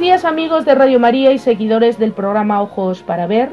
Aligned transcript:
Días 0.00 0.24
amigos 0.24 0.64
de 0.64 0.74
Radio 0.74 0.98
María 0.98 1.30
y 1.30 1.38
seguidores 1.38 1.98
del 1.98 2.12
programa 2.12 2.62
Ojos 2.62 3.02
para 3.02 3.26
Ver. 3.26 3.50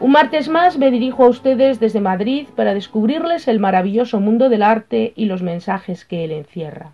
Un 0.00 0.12
martes 0.12 0.50
más 0.50 0.76
me 0.76 0.90
dirijo 0.90 1.24
a 1.24 1.28
ustedes 1.28 1.80
desde 1.80 1.98
Madrid 1.98 2.46
para 2.54 2.74
descubrirles 2.74 3.48
el 3.48 3.58
maravilloso 3.58 4.20
mundo 4.20 4.50
del 4.50 4.62
arte 4.62 5.14
y 5.16 5.24
los 5.24 5.42
mensajes 5.42 6.04
que 6.04 6.24
él 6.24 6.32
encierra. 6.32 6.92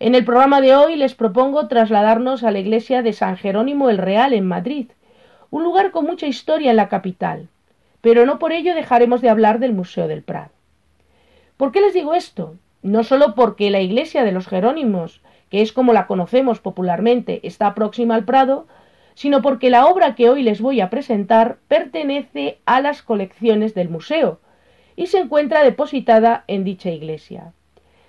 En 0.00 0.14
el 0.14 0.22
programa 0.22 0.60
de 0.60 0.76
hoy 0.76 0.96
les 0.96 1.14
propongo 1.14 1.66
trasladarnos 1.66 2.44
a 2.44 2.50
la 2.50 2.58
iglesia 2.58 3.00
de 3.00 3.14
San 3.14 3.38
Jerónimo 3.38 3.88
el 3.88 3.96
Real 3.96 4.34
en 4.34 4.46
Madrid, 4.46 4.88
un 5.48 5.64
lugar 5.64 5.92
con 5.92 6.04
mucha 6.04 6.26
historia 6.26 6.72
en 6.72 6.76
la 6.76 6.90
capital, 6.90 7.48
pero 8.02 8.26
no 8.26 8.38
por 8.38 8.52
ello 8.52 8.74
dejaremos 8.74 9.22
de 9.22 9.30
hablar 9.30 9.60
del 9.60 9.72
Museo 9.72 10.08
del 10.08 10.22
Prado. 10.22 10.50
¿Por 11.56 11.72
qué 11.72 11.80
les 11.80 11.94
digo 11.94 12.12
esto? 12.12 12.54
No 12.82 13.02
solo 13.02 13.34
porque 13.34 13.70
la 13.70 13.80
iglesia 13.80 14.24
de 14.24 14.32
los 14.32 14.46
Jerónimos 14.46 15.22
que 15.52 15.60
es 15.60 15.74
como 15.74 15.92
la 15.92 16.06
conocemos 16.06 16.60
popularmente, 16.60 17.46
está 17.46 17.74
próxima 17.74 18.14
al 18.14 18.24
Prado, 18.24 18.66
sino 19.12 19.42
porque 19.42 19.68
la 19.68 19.84
obra 19.84 20.14
que 20.14 20.30
hoy 20.30 20.42
les 20.42 20.62
voy 20.62 20.80
a 20.80 20.88
presentar 20.88 21.58
pertenece 21.68 22.58
a 22.64 22.80
las 22.80 23.02
colecciones 23.02 23.74
del 23.74 23.90
museo 23.90 24.40
y 24.96 25.08
se 25.08 25.18
encuentra 25.18 25.62
depositada 25.62 26.44
en 26.46 26.64
dicha 26.64 26.88
iglesia. 26.90 27.52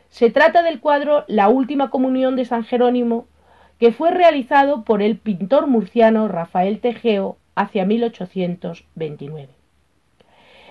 Se 0.08 0.30
trata 0.30 0.64
del 0.64 0.80
cuadro 0.80 1.26
La 1.28 1.50
Última 1.50 1.90
Comunión 1.90 2.38
de 2.38 2.46
San 2.46 2.64
Jerónimo, 2.64 3.28
que 3.78 3.92
fue 3.92 4.12
realizado 4.12 4.86
por 4.86 5.02
el 5.02 5.18
pintor 5.18 5.68
murciano 5.68 6.30
Rafael 6.30 6.80
Tejeo 6.80 7.36
hacia 7.56 7.84
1829. 7.84 9.50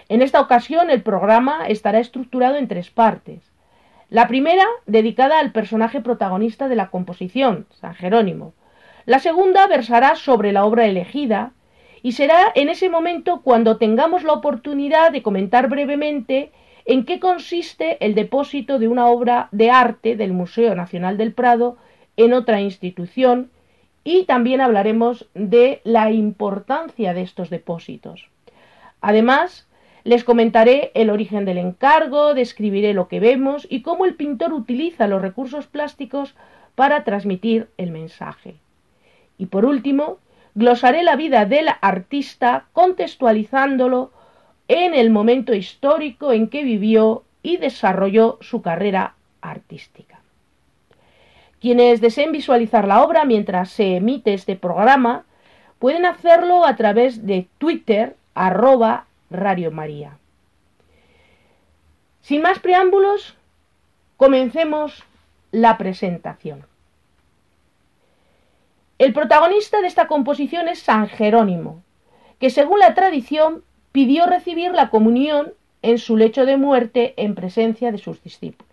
En 0.08 0.22
esta 0.22 0.40
ocasión 0.40 0.88
el 0.88 1.02
programa 1.02 1.66
estará 1.68 1.98
estructurado 1.98 2.56
en 2.56 2.66
tres 2.66 2.88
partes. 2.88 3.52
La 4.12 4.28
primera, 4.28 4.66
dedicada 4.84 5.38
al 5.38 5.52
personaje 5.52 6.02
protagonista 6.02 6.68
de 6.68 6.77
la 6.77 6.91
composición, 6.91 7.66
San 7.70 7.94
Jerónimo. 7.94 8.52
La 9.06 9.20
segunda 9.20 9.66
versará 9.66 10.16
sobre 10.16 10.52
la 10.52 10.66
obra 10.66 10.84
elegida 10.84 11.52
y 12.02 12.12
será 12.12 12.52
en 12.55 12.68
ese 12.68 12.90
momento 12.90 13.40
cuando 13.40 13.78
tengamos 13.78 14.22
la 14.22 14.34
oportunidad 14.34 15.12
de 15.12 15.22
comentar 15.22 15.70
brevemente 15.70 16.52
en 16.84 17.06
qué 17.06 17.20
consiste 17.20 18.05
el 18.05 18.14
depósito 18.14 18.78
de 18.78 18.86
una 18.86 19.06
obra 19.06 19.48
de 19.50 19.70
arte 19.70 20.14
del 20.14 20.34
Museo 20.34 20.74
Nacional 20.74 21.17
del 21.17 21.33
Prado 21.33 21.79
en 22.18 22.34
otra 22.34 22.61
institución 22.61 23.50
y 24.05 24.24
también 24.24 24.61
hablaremos 24.61 25.30
de 25.33 25.80
la 25.84 26.11
importancia 26.11 27.14
de 27.14 27.23
estos 27.23 27.48
depósitos. 27.48 28.29
Además, 29.00 29.67
les 30.05 30.24
comentaré 30.24 30.90
el 30.95 31.11
origen 31.11 31.45
del 31.45 31.58
encargo, 31.58 32.35
describiré 32.35 32.92
lo 32.95 33.08
que 33.08 33.20
vemos 33.20 33.67
y 33.70 33.83
cómo 33.83 34.05
el 34.05 34.14
pintor 34.14 34.52
utiliza 34.52 35.07
los 35.07 35.23
recursos 35.23 35.67
plásticos 35.67 36.35
para 36.74 37.05
transmitir 37.05 37.68
el 37.77 37.90
mensaje. 37.90 38.57
Y 39.39 39.46
por 39.46 39.64
último, 39.64 40.18
glosaré 40.55 41.02
la 41.02 41.17
vida 41.17 41.45
del 41.45 41.68
artista 41.80 42.67
contextualizándolo 42.73 44.11
en 44.68 44.95
el 44.95 45.11
momento 45.11 45.55
histórico 45.55 46.33
en 46.33 46.48
que 46.48 46.64
vivió 46.64 47.24
y 47.42 47.57
desarrolló 47.57 48.39
su 48.41 48.62
carrera 48.62 49.14
artística. 49.41 50.20
Quienes 51.61 52.01
deseen 52.01 52.33
visualizar 52.33 52.89
la 52.89 53.02
obra 53.02 53.24
mientras 53.24 53.70
se 53.70 53.96
emite 53.96 54.35
este 54.35 54.57
programa 54.57 55.24
pueden 55.79 56.07
hacerlo 56.07 56.64
a 56.64 56.74
través 56.77 57.27
de 57.27 57.46
Twitter 57.58 58.17
arroba 58.35 59.07
Radio 59.32 59.70
María. 59.70 60.18
Sin 62.20 62.42
más 62.42 62.58
preámbulos, 62.58 63.36
comencemos 64.16 65.04
la 65.50 65.76
presentación. 65.78 66.66
El 68.98 69.12
protagonista 69.12 69.80
de 69.80 69.88
esta 69.88 70.06
composición 70.06 70.68
es 70.68 70.78
San 70.78 71.08
Jerónimo, 71.08 71.82
que 72.38 72.50
según 72.50 72.78
la 72.78 72.94
tradición 72.94 73.64
pidió 73.90 74.26
recibir 74.26 74.72
la 74.72 74.90
comunión 74.90 75.54
en 75.82 75.98
su 75.98 76.16
lecho 76.16 76.46
de 76.46 76.56
muerte 76.56 77.14
en 77.16 77.34
presencia 77.34 77.90
de 77.90 77.98
sus 77.98 78.22
discípulos. 78.22 78.72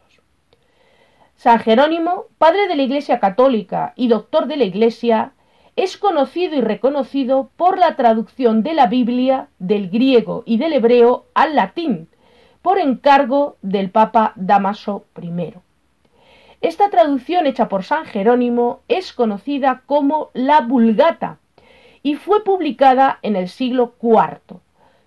San 1.35 1.59
Jerónimo, 1.59 2.25
padre 2.37 2.67
de 2.67 2.75
la 2.75 2.83
Iglesia 2.83 3.19
Católica 3.19 3.93
y 3.95 4.07
doctor 4.07 4.45
de 4.47 4.57
la 4.57 4.65
Iglesia, 4.65 5.31
es 5.79 5.97
conocido 5.97 6.55
y 6.57 6.61
reconocido 6.61 7.51
por 7.55 7.77
la 7.77 7.95
traducción 7.95 8.63
de 8.63 8.73
la 8.73 8.87
Biblia 8.87 9.47
del 9.59 9.89
griego 9.89 10.43
y 10.45 10.57
del 10.57 10.73
hebreo 10.73 11.27
al 11.33 11.55
latín, 11.55 12.09
por 12.61 12.79
encargo 12.79 13.55
del 13.61 13.89
Papa 13.89 14.33
Damaso 14.35 15.05
I. 15.21 15.53
Esta 16.59 16.89
traducción 16.89 17.47
hecha 17.47 17.69
por 17.69 17.85
San 17.85 18.03
Jerónimo 18.03 18.81
es 18.89 19.13
conocida 19.13 19.83
como 19.85 20.31
la 20.33 20.59
Vulgata 20.59 21.37
y 22.03 22.15
fue 22.15 22.43
publicada 22.43 23.19
en 23.21 23.37
el 23.37 23.47
siglo 23.47 23.93
IV, 24.01 24.59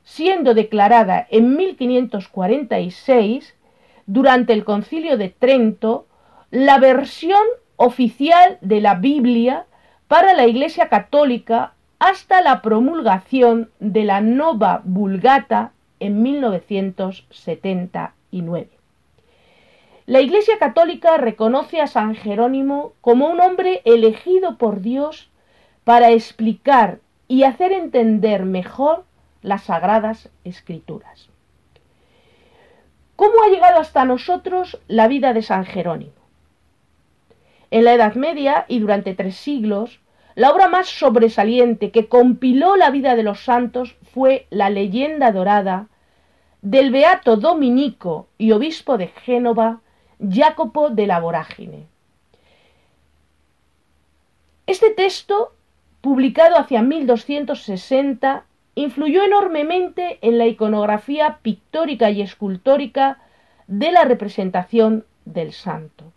siendo 0.04 0.54
declarada 0.54 1.26
en 1.28 1.54
1546 1.54 3.54
durante 4.06 4.54
el 4.54 4.64
Concilio 4.64 5.18
de 5.18 5.28
Trento 5.28 6.06
la 6.50 6.78
versión 6.78 7.44
oficial 7.76 8.56
de 8.62 8.80
la 8.80 8.94
Biblia 8.94 9.66
para 10.12 10.34
la 10.34 10.46
Iglesia 10.46 10.90
Católica 10.90 11.72
hasta 11.98 12.42
la 12.42 12.60
promulgación 12.60 13.70
de 13.80 14.04
la 14.04 14.20
Nova 14.20 14.82
Vulgata 14.84 15.72
en 16.00 16.22
1979. 16.22 18.68
La 20.04 20.20
Iglesia 20.20 20.58
Católica 20.58 21.16
reconoce 21.16 21.80
a 21.80 21.86
San 21.86 22.14
Jerónimo 22.14 22.92
como 23.00 23.30
un 23.30 23.40
hombre 23.40 23.80
elegido 23.86 24.58
por 24.58 24.82
Dios 24.82 25.30
para 25.82 26.10
explicar 26.10 26.98
y 27.26 27.44
hacer 27.44 27.72
entender 27.72 28.44
mejor 28.44 29.04
las 29.40 29.62
sagradas 29.62 30.28
escrituras. 30.44 31.30
¿Cómo 33.16 33.42
ha 33.42 33.48
llegado 33.48 33.80
hasta 33.80 34.04
nosotros 34.04 34.78
la 34.88 35.08
vida 35.08 35.32
de 35.32 35.40
San 35.40 35.64
Jerónimo? 35.64 36.12
En 37.70 37.84
la 37.84 37.94
Edad 37.94 38.16
Media 38.16 38.66
y 38.68 38.80
durante 38.80 39.14
tres 39.14 39.36
siglos, 39.36 40.01
la 40.34 40.50
obra 40.50 40.68
más 40.68 40.88
sobresaliente 40.88 41.90
que 41.90 42.08
compiló 42.08 42.76
la 42.76 42.90
vida 42.90 43.16
de 43.16 43.22
los 43.22 43.44
santos 43.44 43.96
fue 44.12 44.46
la 44.50 44.70
leyenda 44.70 45.32
dorada 45.32 45.88
del 46.62 46.90
beato 46.90 47.36
dominico 47.36 48.28
y 48.38 48.52
obispo 48.52 48.96
de 48.96 49.08
Génova, 49.08 49.80
Jacopo 50.20 50.90
de 50.90 51.06
la 51.06 51.20
Vorágine. 51.20 51.86
Este 54.66 54.90
texto, 54.90 55.52
publicado 56.00 56.56
hacia 56.56 56.82
1260, 56.82 58.44
influyó 58.74 59.24
enormemente 59.24 60.18
en 60.22 60.38
la 60.38 60.46
iconografía 60.46 61.38
pictórica 61.42 62.10
y 62.10 62.22
escultórica 62.22 63.18
de 63.66 63.90
la 63.92 64.04
representación 64.04 65.04
del 65.24 65.52
santo. 65.52 66.11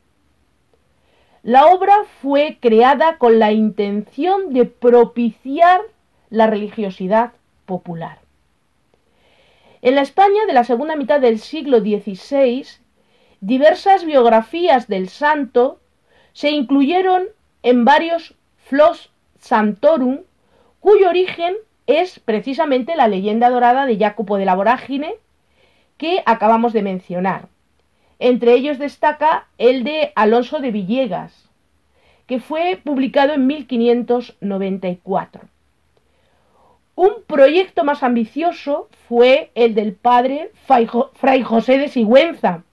La 1.46 1.68
obra 1.68 2.06
fue 2.24 2.58
creada 2.60 3.20
con 3.20 3.38
la 3.38 3.52
intención 3.52 4.52
de 4.52 4.66
propiciar 4.66 5.80
la 6.32 6.48
religiosidad 6.48 7.34
popular. 7.68 8.18
En 9.84 9.94
la 9.94 10.02
España 10.02 10.48
de 10.48 10.54
la 10.54 10.64
segunda 10.64 10.96
mitad 10.96 11.22
del 11.22 11.38
siglo 11.38 11.82
XVI, 11.82 12.66
diversas 13.42 14.06
biografías 14.06 14.88
del 14.88 15.08
santo 15.08 15.80
se 16.34 16.50
incluyeron 16.50 17.26
en 17.62 17.86
varios 17.86 18.34
Flos 18.58 19.12
Santorum, 19.38 20.22
cuyo 20.80 21.10
origen 21.10 21.54
es 21.86 22.18
precisamente 22.18 22.96
la 22.96 23.08
leyenda 23.08 23.52
dorada 23.52 23.86
de 23.86 24.00
Jacopo 24.00 24.38
de 24.38 24.46
la 24.46 24.56
Vorágine 24.56 25.14
que 25.98 26.24
acabamos 26.26 26.74
de 26.74 26.82
mencionar. 26.82 27.50
Entre 28.20 28.54
ellos 28.54 28.80
destaca 28.80 29.48
el 29.58 29.84
de 29.84 30.12
Alonso 30.16 30.60
de 30.60 30.72
Villegas, 30.72 31.50
que 32.28 32.40
fue 32.40 32.80
publicado 32.84 33.34
en 33.34 33.48
1594. 33.48 35.42
Un 36.96 37.12
proyecto 37.28 37.84
más 37.84 38.04
ambicioso 38.04 38.88
fue 39.10 39.52
el 39.54 39.76
del 39.76 39.94
padre 39.94 40.52
Fray 41.14 41.44
José 41.44 41.78
de 41.78 41.90
Sigüenza, 41.90 42.64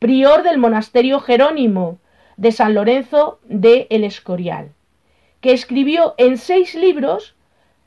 prior 0.00 0.42
del 0.42 0.58
monasterio 0.58 1.20
Jerónimo, 1.20 1.98
de 2.36 2.52
San 2.52 2.74
Lorenzo 2.74 3.38
de 3.44 3.86
El 3.90 4.02
Escorial, 4.02 4.72
que 5.40 5.52
escribió 5.52 6.14
en 6.16 6.36
seis 6.38 6.74
libros 6.74 7.36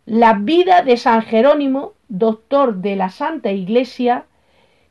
la 0.05 0.33
vida 0.33 0.83
de 0.83 0.95
San 0.95 1.21
Jerónimo, 1.23 1.94
doctor 2.07 2.75
de 2.75 2.95
la 2.95 3.09
Santa 3.09 3.51
Iglesia, 3.51 4.25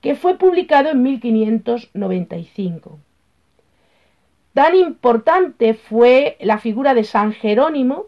que 0.02 0.14
fue 0.16 0.37
publicado 0.37 0.90
en 0.90 1.02
1595. 1.02 2.99
Tan 4.52 4.75
importante 4.75 5.72
fue 5.72 6.37
la 6.40 6.58
figura 6.58 6.93
de 6.93 7.04
San 7.04 7.32
Jerónimo 7.32 8.06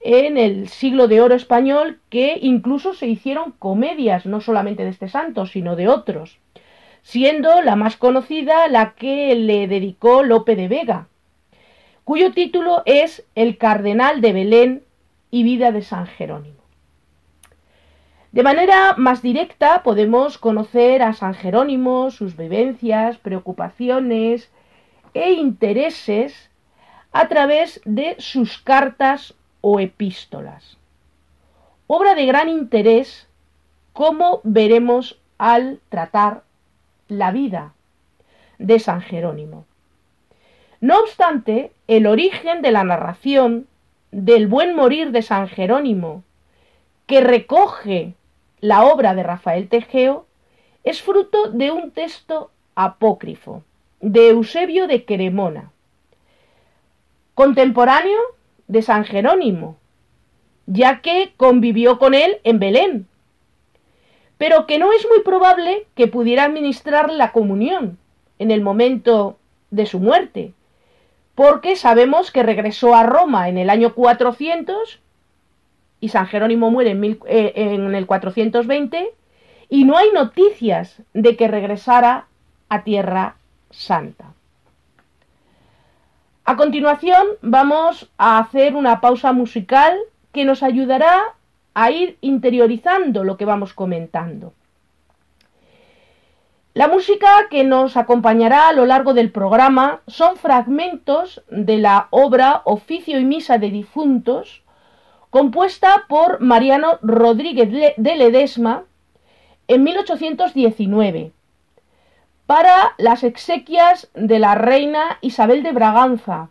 en 0.00 0.38
el 0.38 0.68
siglo 0.68 1.08
de 1.08 1.20
oro 1.20 1.34
español 1.34 1.98
que 2.08 2.38
incluso 2.40 2.94
se 2.94 3.08
hicieron 3.08 3.52
comedias, 3.52 4.24
no 4.24 4.40
solamente 4.40 4.84
de 4.84 4.90
este 4.90 5.08
santo, 5.08 5.46
sino 5.46 5.74
de 5.76 5.88
otros, 5.88 6.38
siendo 7.02 7.60
la 7.60 7.76
más 7.76 7.96
conocida 7.96 8.68
la 8.68 8.94
que 8.94 9.34
le 9.34 9.66
dedicó 9.66 10.22
Lope 10.22 10.54
de 10.54 10.68
Vega, 10.68 11.08
cuyo 12.04 12.32
título 12.32 12.82
es 12.86 13.26
El 13.34 13.58
Cardenal 13.58 14.20
de 14.20 14.32
Belén 14.32 14.84
y 15.32 15.42
Vida 15.42 15.72
de 15.72 15.82
San 15.82 16.06
Jerónimo. 16.06 16.65
De 18.36 18.42
manera 18.42 18.94
más 18.98 19.22
directa 19.22 19.82
podemos 19.82 20.36
conocer 20.36 21.02
a 21.02 21.14
San 21.14 21.32
Jerónimo, 21.32 22.10
sus 22.10 22.36
vivencias, 22.36 23.16
preocupaciones 23.16 24.50
e 25.14 25.32
intereses 25.32 26.50
a 27.12 27.28
través 27.28 27.80
de 27.86 28.14
sus 28.18 28.58
cartas 28.58 29.32
o 29.62 29.80
epístolas. 29.80 30.76
Obra 31.86 32.14
de 32.14 32.26
gran 32.26 32.50
interés, 32.50 33.26
como 33.94 34.42
veremos 34.44 35.18
al 35.38 35.80
tratar 35.88 36.42
la 37.08 37.30
vida 37.30 37.72
de 38.58 38.78
San 38.80 39.00
Jerónimo. 39.00 39.64
No 40.82 40.98
obstante, 40.98 41.72
el 41.88 42.06
origen 42.06 42.60
de 42.60 42.70
la 42.70 42.84
narración 42.84 43.66
del 44.10 44.46
buen 44.46 44.76
morir 44.76 45.10
de 45.10 45.22
San 45.22 45.48
Jerónimo, 45.48 46.22
que 47.06 47.22
recoge 47.22 48.12
la 48.66 48.84
obra 48.84 49.14
de 49.14 49.22
Rafael 49.22 49.68
Tejeo, 49.68 50.26
es 50.82 51.00
fruto 51.00 51.50
de 51.52 51.70
un 51.70 51.92
texto 51.92 52.50
apócrifo 52.74 53.62
de 54.00 54.30
Eusebio 54.30 54.88
de 54.88 55.04
Cremona, 55.04 55.70
contemporáneo 57.34 58.18
de 58.66 58.82
San 58.82 59.04
Jerónimo, 59.04 59.76
ya 60.66 61.00
que 61.00 61.32
convivió 61.36 62.00
con 62.00 62.12
él 62.12 62.40
en 62.42 62.58
Belén, 62.58 63.06
pero 64.36 64.66
que 64.66 64.80
no 64.80 64.92
es 64.92 65.06
muy 65.08 65.22
probable 65.22 65.86
que 65.94 66.08
pudiera 66.08 66.42
administrar 66.42 67.12
la 67.12 67.30
comunión 67.30 67.98
en 68.40 68.50
el 68.50 68.62
momento 68.62 69.38
de 69.70 69.86
su 69.86 70.00
muerte, 70.00 70.54
porque 71.36 71.76
sabemos 71.76 72.32
que 72.32 72.42
regresó 72.42 72.96
a 72.96 73.04
Roma 73.04 73.48
en 73.48 73.58
el 73.58 73.70
año 73.70 73.94
400 73.94 75.00
y 76.00 76.08
San 76.08 76.26
Jerónimo 76.26 76.70
muere 76.70 76.90
en, 76.90 77.04
eh, 77.26 77.52
el 77.54 78.06
420 78.06 79.12
y 79.68 79.84
no 79.84 79.96
hay 79.96 80.10
noticias 80.12 81.02
de 81.12 81.36
que 81.36 81.48
regresara 81.48 82.26
a 82.68 82.84
Tierra 82.84 83.36
Santa. 83.70 84.32
A 86.44 86.56
continuación 86.56 87.26
vamos 87.42 88.08
a 88.18 88.38
hacer 88.38 88.76
una 88.76 89.00
pausa 89.00 89.32
musical 89.32 89.98
que 90.32 90.44
nos 90.44 90.62
ayudará 90.62 91.34
a 91.74 91.90
ir 91.90 92.18
interiorizando 92.20 93.24
lo 93.24 93.36
que 93.36 93.44
vamos 93.44 93.74
comentando. 93.74 94.52
La 96.72 96.88
música 96.88 97.48
que 97.50 97.64
nos 97.64 97.96
acompañará 97.96 98.68
a 98.68 98.72
lo 98.74 98.84
largo 98.84 99.14
del 99.14 99.32
programa 99.32 100.02
son 100.06 100.36
fragmentos 100.36 101.42
de 101.48 101.78
la 101.78 102.08
obra 102.10 102.60
Oficio 102.64 103.18
y 103.18 103.24
Misa 103.24 103.56
de 103.56 103.70
Difuntos, 103.70 104.62
compuesta 105.36 106.06
por 106.08 106.40
Mariano 106.40 106.98
Rodríguez 107.02 107.94
de 107.98 108.16
Ledesma 108.16 108.84
en 109.68 109.82
1819 109.82 111.32
para 112.46 112.94
las 112.96 113.22
exequias 113.22 114.08
de 114.14 114.38
la 114.38 114.54
reina 114.54 115.18
Isabel 115.20 115.62
de 115.62 115.72
Braganza, 115.72 116.48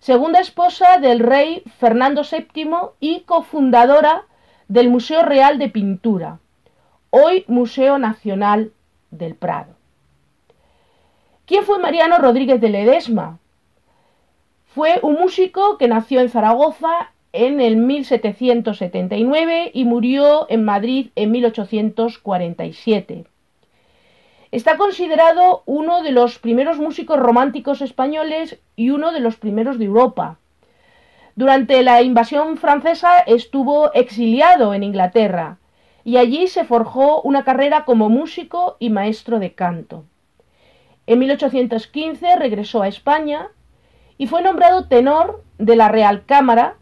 segunda 0.00 0.40
esposa 0.40 0.98
del 0.98 1.20
rey 1.20 1.62
Fernando 1.78 2.22
VII 2.28 2.70
y 2.98 3.20
cofundadora 3.20 4.24
del 4.66 4.90
Museo 4.90 5.22
Real 5.22 5.60
de 5.60 5.68
Pintura, 5.68 6.40
hoy 7.10 7.44
Museo 7.46 8.00
Nacional 8.00 8.72
del 9.12 9.36
Prado. 9.36 9.76
¿Quién 11.46 11.62
fue 11.62 11.78
Mariano 11.78 12.18
Rodríguez 12.18 12.60
de 12.60 12.70
Ledesma? 12.70 13.38
Fue 14.74 14.98
un 15.02 15.14
músico 15.14 15.78
que 15.78 15.86
nació 15.86 16.20
en 16.20 16.30
Zaragoza 16.30 17.12
en 17.32 17.60
el 17.60 17.76
1779 17.76 19.70
y 19.74 19.84
murió 19.84 20.46
en 20.48 20.64
Madrid 20.64 21.10
en 21.14 21.30
1847. 21.30 23.24
Está 24.50 24.78
considerado 24.78 25.62
uno 25.66 26.02
de 26.02 26.12
los 26.12 26.38
primeros 26.38 26.78
músicos 26.78 27.18
románticos 27.18 27.82
españoles 27.82 28.58
y 28.76 28.90
uno 28.90 29.12
de 29.12 29.20
los 29.20 29.36
primeros 29.36 29.78
de 29.78 29.84
Europa. 29.84 30.38
Durante 31.36 31.82
la 31.82 32.02
invasión 32.02 32.56
francesa 32.56 33.18
estuvo 33.18 33.92
exiliado 33.92 34.72
en 34.72 34.82
Inglaterra 34.82 35.58
y 36.02 36.16
allí 36.16 36.48
se 36.48 36.64
forjó 36.64 37.20
una 37.20 37.44
carrera 37.44 37.84
como 37.84 38.08
músico 38.08 38.76
y 38.78 38.88
maestro 38.88 39.38
de 39.38 39.52
canto. 39.52 40.04
En 41.06 41.18
1815 41.18 42.36
regresó 42.36 42.80
a 42.80 42.88
España 42.88 43.48
y 44.16 44.26
fue 44.26 44.40
nombrado 44.40 44.88
tenor 44.88 45.44
de 45.58 45.76
la 45.76 45.88
Real 45.88 46.24
Cámara, 46.24 46.77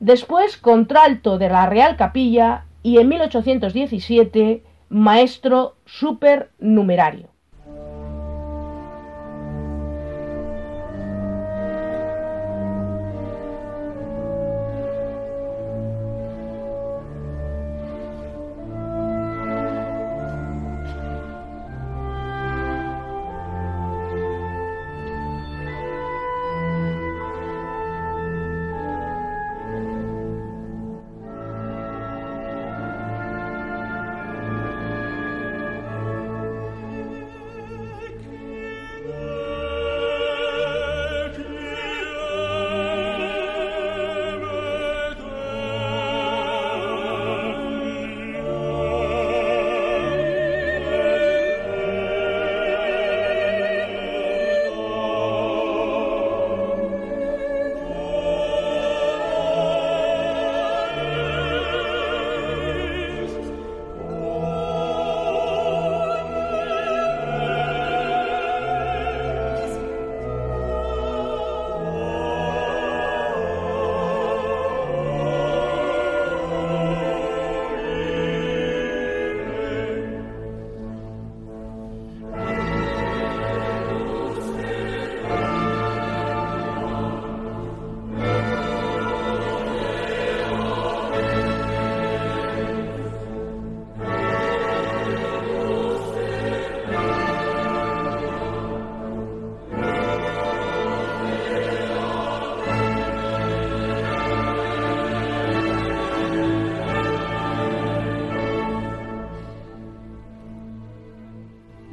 después 0.00 0.56
contralto 0.56 1.38
de 1.38 1.48
la 1.48 1.66
Real 1.66 1.96
Capilla 1.96 2.66
y 2.82 2.98
en 2.98 3.08
1817 3.08 4.62
maestro 4.88 5.76
supernumerario. 5.84 7.27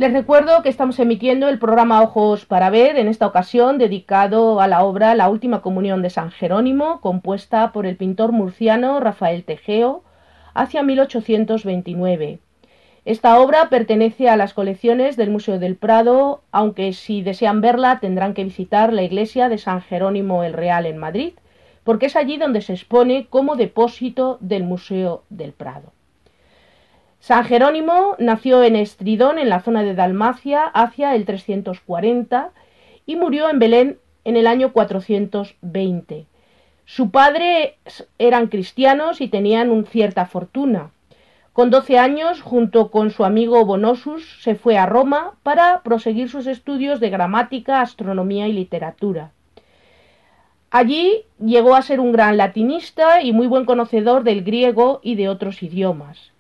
Les 0.06 0.14
recuerdo 0.14 0.62
que 0.62 0.70
estamos 0.70 1.00
emitiendo 1.00 1.50
el 1.50 1.58
programa 1.58 2.04
Ojos 2.04 2.46
para 2.46 2.70
Ver, 2.70 2.96
en 2.98 3.08
esta 3.08 3.26
ocasión 3.26 3.80
dedicado 3.80 4.62
a 4.62 4.68
la 4.68 4.84
obra 4.84 5.16
La 5.16 5.30
Última 5.30 5.64
Comunión 5.64 6.04
de 6.04 6.12
San 6.12 6.30
Jerónimo, 6.30 7.02
compuesta 7.02 7.72
por 7.72 7.88
el 7.88 7.96
pintor 7.98 8.32
murciano 8.32 9.00
Rafael 9.00 9.44
Tejeo 9.44 10.04
hacia 10.54 10.84
1829. 10.84 12.38
Esta 13.04 13.40
obra 13.40 13.70
pertenece 13.72 14.30
a 14.30 14.38
las 14.38 14.54
colecciones 14.54 15.18
del 15.18 15.32
Museo 15.32 15.58
del 15.58 15.76
Prado, 15.76 16.44
aunque 16.52 16.94
si 16.94 17.24
desean 17.24 17.62
verla 17.62 18.00
tendrán 18.00 18.36
que 18.36 18.44
visitar 18.44 18.94
la 18.94 19.02
iglesia 19.02 19.50
de 19.50 19.58
San 19.58 19.82
Jerónimo 19.82 20.44
el 20.44 20.54
Real 20.54 20.86
en 20.86 21.00
Madrid, 21.00 21.34
porque 21.84 22.06
es 22.06 22.16
allí 22.16 22.38
donde 22.38 22.62
se 22.62 22.74
expone 22.74 23.26
como 23.28 23.56
depósito 23.56 24.38
del 24.40 24.66
Museo 24.66 25.24
del 25.32 25.54
Prado. 25.54 25.95
San 27.26 27.44
Jerónimo 27.44 28.16
nació 28.20 28.64
en 28.64 28.76
Estridón, 28.76 29.40
en 29.40 29.50
la 29.50 29.60
zona 29.60 29.82
de 29.82 29.96
Dalmacia, 29.96 30.62
hacia 30.62 31.16
el 31.16 31.26
340 31.26 32.52
y 33.08 33.16
murió 33.16 33.50
en 33.50 33.58
Belén 33.58 33.98
en 34.26 34.38
el 34.38 34.46
año 34.46 34.72
420. 34.72 36.28
Su 36.86 37.10
padre 37.10 37.80
eran 38.20 38.46
cristianos 38.46 39.22
y 39.22 39.28
tenían 39.28 39.72
un 39.72 39.88
cierta 39.88 40.28
fortuna. 40.28 40.92
Con 41.52 41.72
12 41.72 41.98
años, 41.98 42.44
junto 42.44 42.92
con 42.92 43.10
su 43.10 43.26
amigo 43.26 43.66
Bonosus, 43.66 44.44
se 44.44 44.54
fue 44.54 44.78
a 44.78 44.86
Roma 44.86 45.34
para 45.42 45.82
proseguir 45.82 46.30
sus 46.30 46.46
estudios 46.46 47.00
de 47.00 47.10
gramática, 47.10 47.82
astronomía 47.82 48.48
y 48.48 48.54
literatura. 48.54 49.32
Allí 50.70 51.24
llegó 51.44 51.74
a 51.76 51.82
ser 51.82 52.00
un 52.00 52.12
gran 52.12 52.38
latinista 52.38 53.24
y 53.24 53.34
muy 53.34 53.48
buen 53.48 53.66
conocedor 53.66 54.24
del 54.24 54.44
griego 54.44 55.00
y 55.02 55.16
de 55.16 55.28
otros 55.28 55.64
idiomas. 55.64 56.35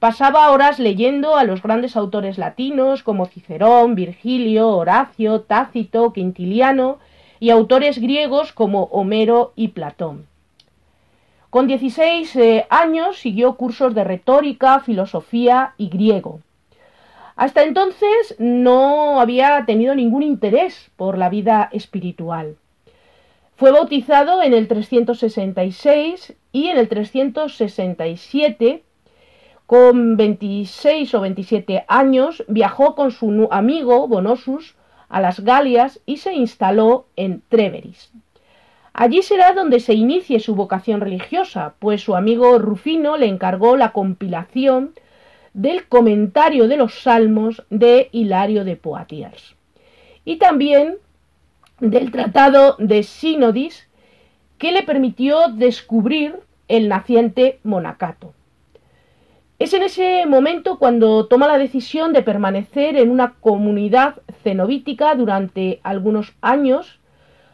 Pasaba 0.00 0.50
horas 0.50 0.78
leyendo 0.78 1.36
a 1.36 1.44
los 1.44 1.62
grandes 1.62 1.94
autores 1.94 2.38
latinos 2.38 3.02
como 3.02 3.26
Cicerón, 3.26 3.94
Virgilio, 3.94 4.70
Horacio, 4.70 5.42
Tácito, 5.42 6.14
Quintiliano 6.14 6.98
y 7.38 7.50
autores 7.50 7.98
griegos 7.98 8.54
como 8.54 8.84
Homero 8.84 9.52
y 9.56 9.68
Platón. 9.68 10.26
Con 11.50 11.66
16 11.66 12.34
eh, 12.36 12.66
años 12.70 13.18
siguió 13.18 13.56
cursos 13.56 13.94
de 13.94 14.04
retórica, 14.04 14.80
filosofía 14.80 15.74
y 15.76 15.90
griego. 15.90 16.40
Hasta 17.36 17.62
entonces 17.62 18.36
no 18.38 19.20
había 19.20 19.66
tenido 19.66 19.94
ningún 19.94 20.22
interés 20.22 20.90
por 20.96 21.18
la 21.18 21.28
vida 21.28 21.68
espiritual. 21.72 22.56
Fue 23.54 23.70
bautizado 23.70 24.42
en 24.42 24.54
el 24.54 24.66
366 24.66 26.34
y 26.52 26.68
en 26.68 26.78
el 26.78 26.88
367 26.88 28.82
con 29.70 30.16
26 30.16 31.14
o 31.14 31.20
27 31.20 31.84
años 31.86 32.42
viajó 32.48 32.96
con 32.96 33.12
su 33.12 33.46
amigo 33.52 34.08
Bonosus 34.08 34.74
a 35.08 35.20
las 35.20 35.38
Galias 35.38 36.00
y 36.06 36.16
se 36.16 36.34
instaló 36.34 37.06
en 37.14 37.44
Treveris. 37.48 38.10
Allí 38.92 39.22
será 39.22 39.52
donde 39.52 39.78
se 39.78 39.94
inicie 39.94 40.40
su 40.40 40.56
vocación 40.56 41.00
religiosa, 41.00 41.74
pues 41.78 42.00
su 42.00 42.16
amigo 42.16 42.58
Rufino 42.58 43.16
le 43.16 43.26
encargó 43.26 43.76
la 43.76 43.92
compilación 43.92 44.92
del 45.54 45.86
comentario 45.86 46.66
de 46.66 46.76
los 46.76 47.02
salmos 47.02 47.62
de 47.70 48.08
Hilario 48.10 48.64
de 48.64 48.74
Poitiers 48.74 49.54
y 50.24 50.38
también 50.38 50.96
del 51.78 52.10
tratado 52.10 52.74
de 52.80 53.04
Sinodis 53.04 53.86
que 54.58 54.72
le 54.72 54.82
permitió 54.82 55.46
descubrir 55.46 56.40
el 56.66 56.88
naciente 56.88 57.60
monacato. 57.62 58.34
Es 59.60 59.74
en 59.74 59.82
ese 59.82 60.24
momento 60.24 60.78
cuando 60.78 61.26
toma 61.26 61.46
la 61.46 61.58
decisión 61.58 62.14
de 62.14 62.22
permanecer 62.22 62.96
en 62.96 63.10
una 63.10 63.34
comunidad 63.40 64.14
cenobítica 64.42 65.14
durante 65.14 65.80
algunos 65.82 66.32
años, 66.40 66.98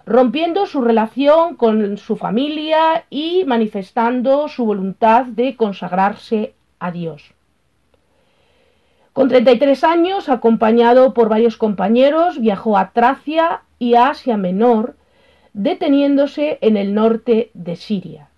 rompiendo 0.07 0.67
su 0.67 0.83
relación 0.83 1.57
con 1.57 1.99
su 1.99 2.15
familia 2.15 3.07
y 3.11 3.43
manifestando 3.45 4.47
su 4.47 4.65
voluntad 4.65 5.25
de 5.25 5.57
consagrarse 5.57 6.55
a 6.79 6.93
Dios. 6.93 7.35
Con 9.13 9.29
33 9.29 9.83
años, 9.83 10.29
acompañado 10.29 11.13
por 11.13 11.29
varios 11.29 11.57
compañeros, 11.57 12.39
viajó 12.39 12.79
a 12.79 12.93
Tracia 12.93 13.63
y 13.81 13.95
a 13.97 14.11
Asia 14.11 14.37
Menor, 14.37 14.95
deteniéndose 15.55 16.59
en 16.61 16.77
el 16.77 16.95
norte 16.95 17.51
de 17.53 17.75
Siria. 17.75 18.29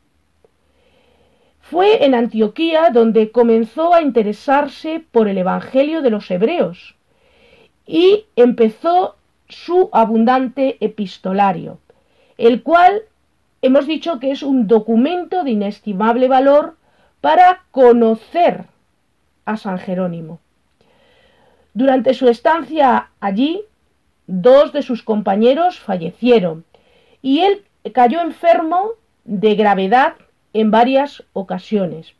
Fue 1.70 2.06
en 2.06 2.14
Antioquía 2.14 2.88
donde 2.90 3.30
comenzó 3.30 3.94
a 3.94 4.00
interesarse 4.00 5.04
por 5.12 5.28
el 5.28 5.36
Evangelio 5.36 6.00
de 6.00 6.08
los 6.08 6.30
Hebreos 6.30 6.94
y 7.86 8.24
empezó 8.36 9.16
su 9.50 9.90
abundante 9.92 10.78
epistolario, 10.80 11.78
el 12.38 12.62
cual 12.62 13.02
hemos 13.60 13.86
dicho 13.86 14.18
que 14.18 14.30
es 14.30 14.42
un 14.42 14.66
documento 14.66 15.44
de 15.44 15.50
inestimable 15.50 16.26
valor 16.26 16.76
para 17.20 17.64
conocer 17.70 18.64
a 19.44 19.58
San 19.58 19.78
Jerónimo. 19.78 20.40
Durante 21.74 22.14
su 22.14 22.28
estancia 22.28 23.10
allí, 23.20 23.62
dos 24.26 24.72
de 24.72 24.80
sus 24.80 25.02
compañeros 25.02 25.78
fallecieron 25.78 26.64
y 27.20 27.40
él 27.40 27.64
cayó 27.92 28.20
enfermo 28.22 28.92
de 29.24 29.54
gravedad 29.54 30.14
en 30.52 30.70
varias 30.70 31.24
ocasiones. 31.32 32.14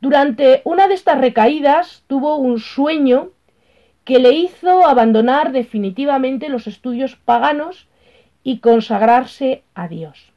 Durante 0.00 0.62
una 0.64 0.88
de 0.88 0.94
estas 0.94 1.20
recaídas 1.20 2.02
tuvo 2.06 2.36
un 2.36 2.58
sueño 2.58 3.30
que 4.04 4.18
le 4.18 4.32
hizo 4.32 4.86
abandonar 4.86 5.52
definitivamente 5.52 6.48
los 6.48 6.66
estudios 6.66 7.16
paganos 7.16 7.86
y 8.42 8.58
consagrarse 8.58 9.62
a 9.74 9.88
Dios. 9.88 10.32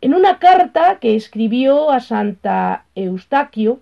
En 0.00 0.14
una 0.14 0.38
carta 0.38 0.98
que 0.98 1.16
escribió 1.16 1.90
a 1.90 2.00
Santa 2.00 2.84
Eustaquio, 2.94 3.80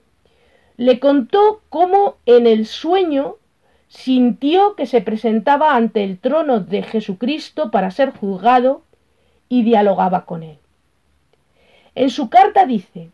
le 0.77 1.01
contó 1.01 1.63
cómo 1.69 2.17
en 2.27 2.47
el 2.47 2.67
sueño 2.67 3.37
sintió 3.89 4.75
que 4.77 4.87
se 4.87 5.01
presentaba 5.01 5.75
ante 5.75 6.05
el 6.05 6.19
trono 6.19 6.61
de 6.61 6.83
Jesucristo 6.83 7.71
para 7.71 7.91
ser 7.91 8.11
juzgado 8.11 8.83
y 9.49 9.65
dialogaba 9.65 10.25
con 10.25 10.43
él. 10.43 10.59
En 11.95 12.11
su 12.11 12.31
carta 12.31 12.67
dice, 12.67 13.11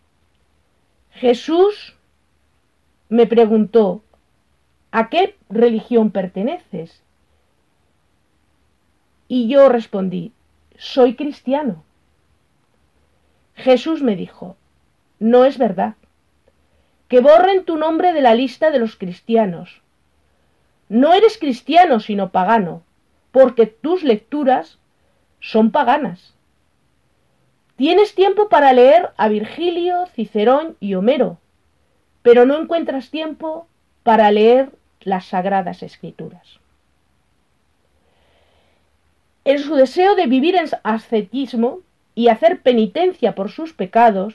Jesús 1.13 1.97
me 3.09 3.27
preguntó, 3.27 4.03
¿a 4.93 5.09
qué 5.09 5.37
religión 5.49 6.11
perteneces? 6.11 7.03
Y 9.27 9.49
yo 9.49 9.69
respondí, 9.69 10.33
soy 10.77 11.17
cristiano. 11.17 11.83
Jesús 13.55 14.03
me 14.03 14.15
dijo, 14.15 14.57
no 15.19 15.45
es 15.45 15.59
verdad, 15.59 15.97
que 17.09 17.21
borren 17.21 17.65
tu 17.65 17.77
nombre 17.77 18.13
de 18.13 18.21
la 18.21 18.35
lista 18.35 18.71
de 18.71 18.79
los 18.79 18.97
cristianos. 18.97 19.83
No 20.89 21.13
eres 21.13 21.37
cristiano 21.37 21.99
sino 21.99 22.31
pagano, 22.31 22.83
porque 23.33 23.67
tus 23.67 24.05
lecturas 24.05 24.79
son 25.41 25.73
paganas. 25.73 26.38
Tienes 27.79 28.17
tiempo 28.17 28.49
para 28.49 28.73
leer 28.73 29.11
a 29.17 29.29
Virgilio, 29.29 30.07
Cicerón 30.07 30.77
y 30.81 30.97
Homero, 30.97 31.39
pero 32.23 32.45
no 32.45 32.61
encuentras 32.61 33.11
tiempo 33.11 33.69
para 34.03 34.33
leer 34.33 34.73
las 35.03 35.27
sagradas 35.27 35.85
escrituras. 35.85 36.59
En 39.45 39.61
su 39.61 39.77
deseo 39.77 40.17
de 40.17 40.27
vivir 40.27 40.57
en 40.57 40.67
ascetismo 40.83 41.79
y 42.17 42.27
hacer 42.27 42.63
penitencia 42.63 43.37
por 43.37 43.49
sus 43.49 43.73
pecados, 43.75 44.35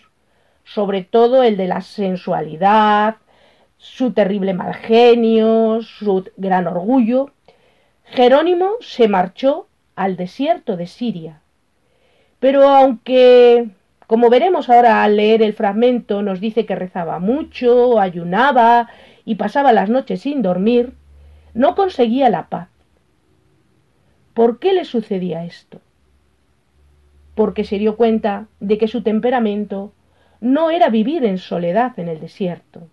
sobre 0.64 1.04
todo 1.04 1.44
el 1.44 1.58
de 1.58 1.68
la 1.68 1.82
sensualidad, 1.82 3.18
su 3.78 4.14
terrible 4.14 4.54
mal 4.54 4.74
genio, 4.74 5.82
su 5.82 6.32
gran 6.38 6.66
orgullo, 6.66 7.32
Jerónimo 8.06 8.78
se 8.80 9.10
marchó 9.10 9.68
al 9.98 10.16
desierto 10.16 10.78
de 10.78 10.88
Siria, 10.88 11.43
pero 12.44 12.68
aunque, 12.68 13.70
como 14.06 14.30
veremos 14.30 14.70
ahora 14.70 15.02
al 15.02 15.16
leer 15.16 15.42
el 15.42 15.54
fragmento, 15.54 16.22
nos 16.22 16.42
dice 16.42 16.66
que 16.66 16.76
rezaba 16.76 17.20
mucho, 17.20 18.02
ayunaba 18.02 18.90
y 19.24 19.36
pasaba 19.36 19.72
las 19.72 19.90
noches 19.90 20.20
sin 20.20 20.42
dormir, 20.42 20.92
no 21.54 21.74
conseguía 21.74 22.30
la 22.30 22.50
paz. 22.50 22.68
¿Por 24.34 24.60
qué 24.60 24.74
le 24.74 24.84
sucedía 24.84 25.46
esto? 25.46 25.80
Porque 27.34 27.64
se 27.64 27.78
dio 27.78 27.96
cuenta 27.96 28.48
de 28.60 28.78
que 28.78 28.90
su 28.90 29.04
temperamento 29.04 29.94
no 30.42 30.70
era 30.70 30.90
vivir 30.90 31.24
en 31.24 31.38
soledad 31.38 31.98
en 31.98 32.10
el 32.10 32.20
desierto. 32.20 32.90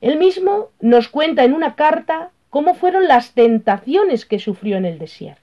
Él 0.00 0.18
mismo 0.18 0.70
nos 0.80 1.08
cuenta 1.08 1.44
en 1.44 1.52
una 1.52 1.74
carta 1.74 2.30
cómo 2.48 2.72
fueron 2.72 3.06
las 3.06 3.34
tentaciones 3.34 4.24
que 4.24 4.38
sufrió 4.38 4.78
en 4.78 4.86
el 4.86 4.98
desierto 4.98 5.41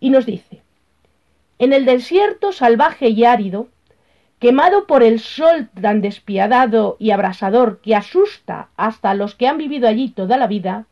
y 0.00 0.10
nos 0.10 0.26
dice, 0.26 0.62
en 1.58 1.72
el 1.72 1.84
desierto 1.84 2.52
salvaje 2.52 3.10
y 3.10 3.24
árido, 3.24 3.68
quemado 4.38 4.86
por 4.86 5.02
el 5.02 5.20
sol 5.20 5.68
tan 5.80 6.00
despiadado 6.00 6.96
y 6.98 7.10
abrasador 7.10 7.80
que 7.82 7.94
asusta 7.94 8.70
hasta 8.76 9.10
a 9.10 9.14
los 9.14 9.34
que 9.34 9.46
han 9.46 9.58
vivido 9.58 9.86
allí 9.86 10.08
toda 10.08 10.38
la 10.38 10.46
vida, 10.46 10.86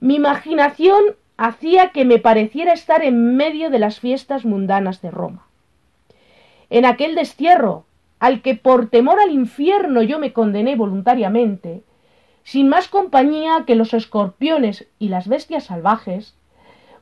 mi 0.00 0.16
imaginación 0.16 1.16
hacía 1.36 1.90
que 1.90 2.04
me 2.04 2.18
pareciera 2.18 2.72
estar 2.72 3.04
en 3.04 3.36
medio 3.36 3.70
de 3.70 3.78
las 3.78 4.00
fiestas 4.00 4.44
mundanas 4.44 5.00
de 5.00 5.12
Roma. 5.12 5.46
En 6.68 6.84
aquel 6.84 7.14
destierro, 7.14 7.86
al 8.18 8.42
que 8.42 8.56
por 8.56 8.90
temor 8.90 9.20
al 9.20 9.30
infierno 9.30 10.02
yo 10.02 10.18
me 10.18 10.32
condené 10.32 10.74
voluntariamente, 10.74 11.84
sin 12.42 12.68
más 12.68 12.88
compañía 12.88 13.64
que 13.66 13.76
los 13.76 13.94
escorpiones 13.94 14.88
y 14.98 15.08
las 15.08 15.28
bestias 15.28 15.64
salvajes, 15.64 16.34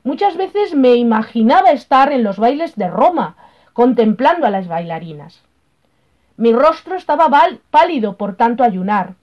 muchas 0.06 0.36
veces 0.36 0.72
me 0.72 0.94
imaginaba 0.94 1.72
estar 1.72 2.12
en 2.12 2.22
los 2.22 2.38
bailes 2.38 2.76
de 2.76 2.88
Roma, 2.88 3.36
contemplando 3.72 4.46
a 4.46 4.50
las 4.50 4.68
bailarinas. 4.68 5.42
Mi 6.36 6.52
rostro 6.52 6.94
estaba 6.94 7.28
pálido 7.70 8.16
por 8.16 8.36
tanto 8.36 8.62
ayunar, 8.62 9.16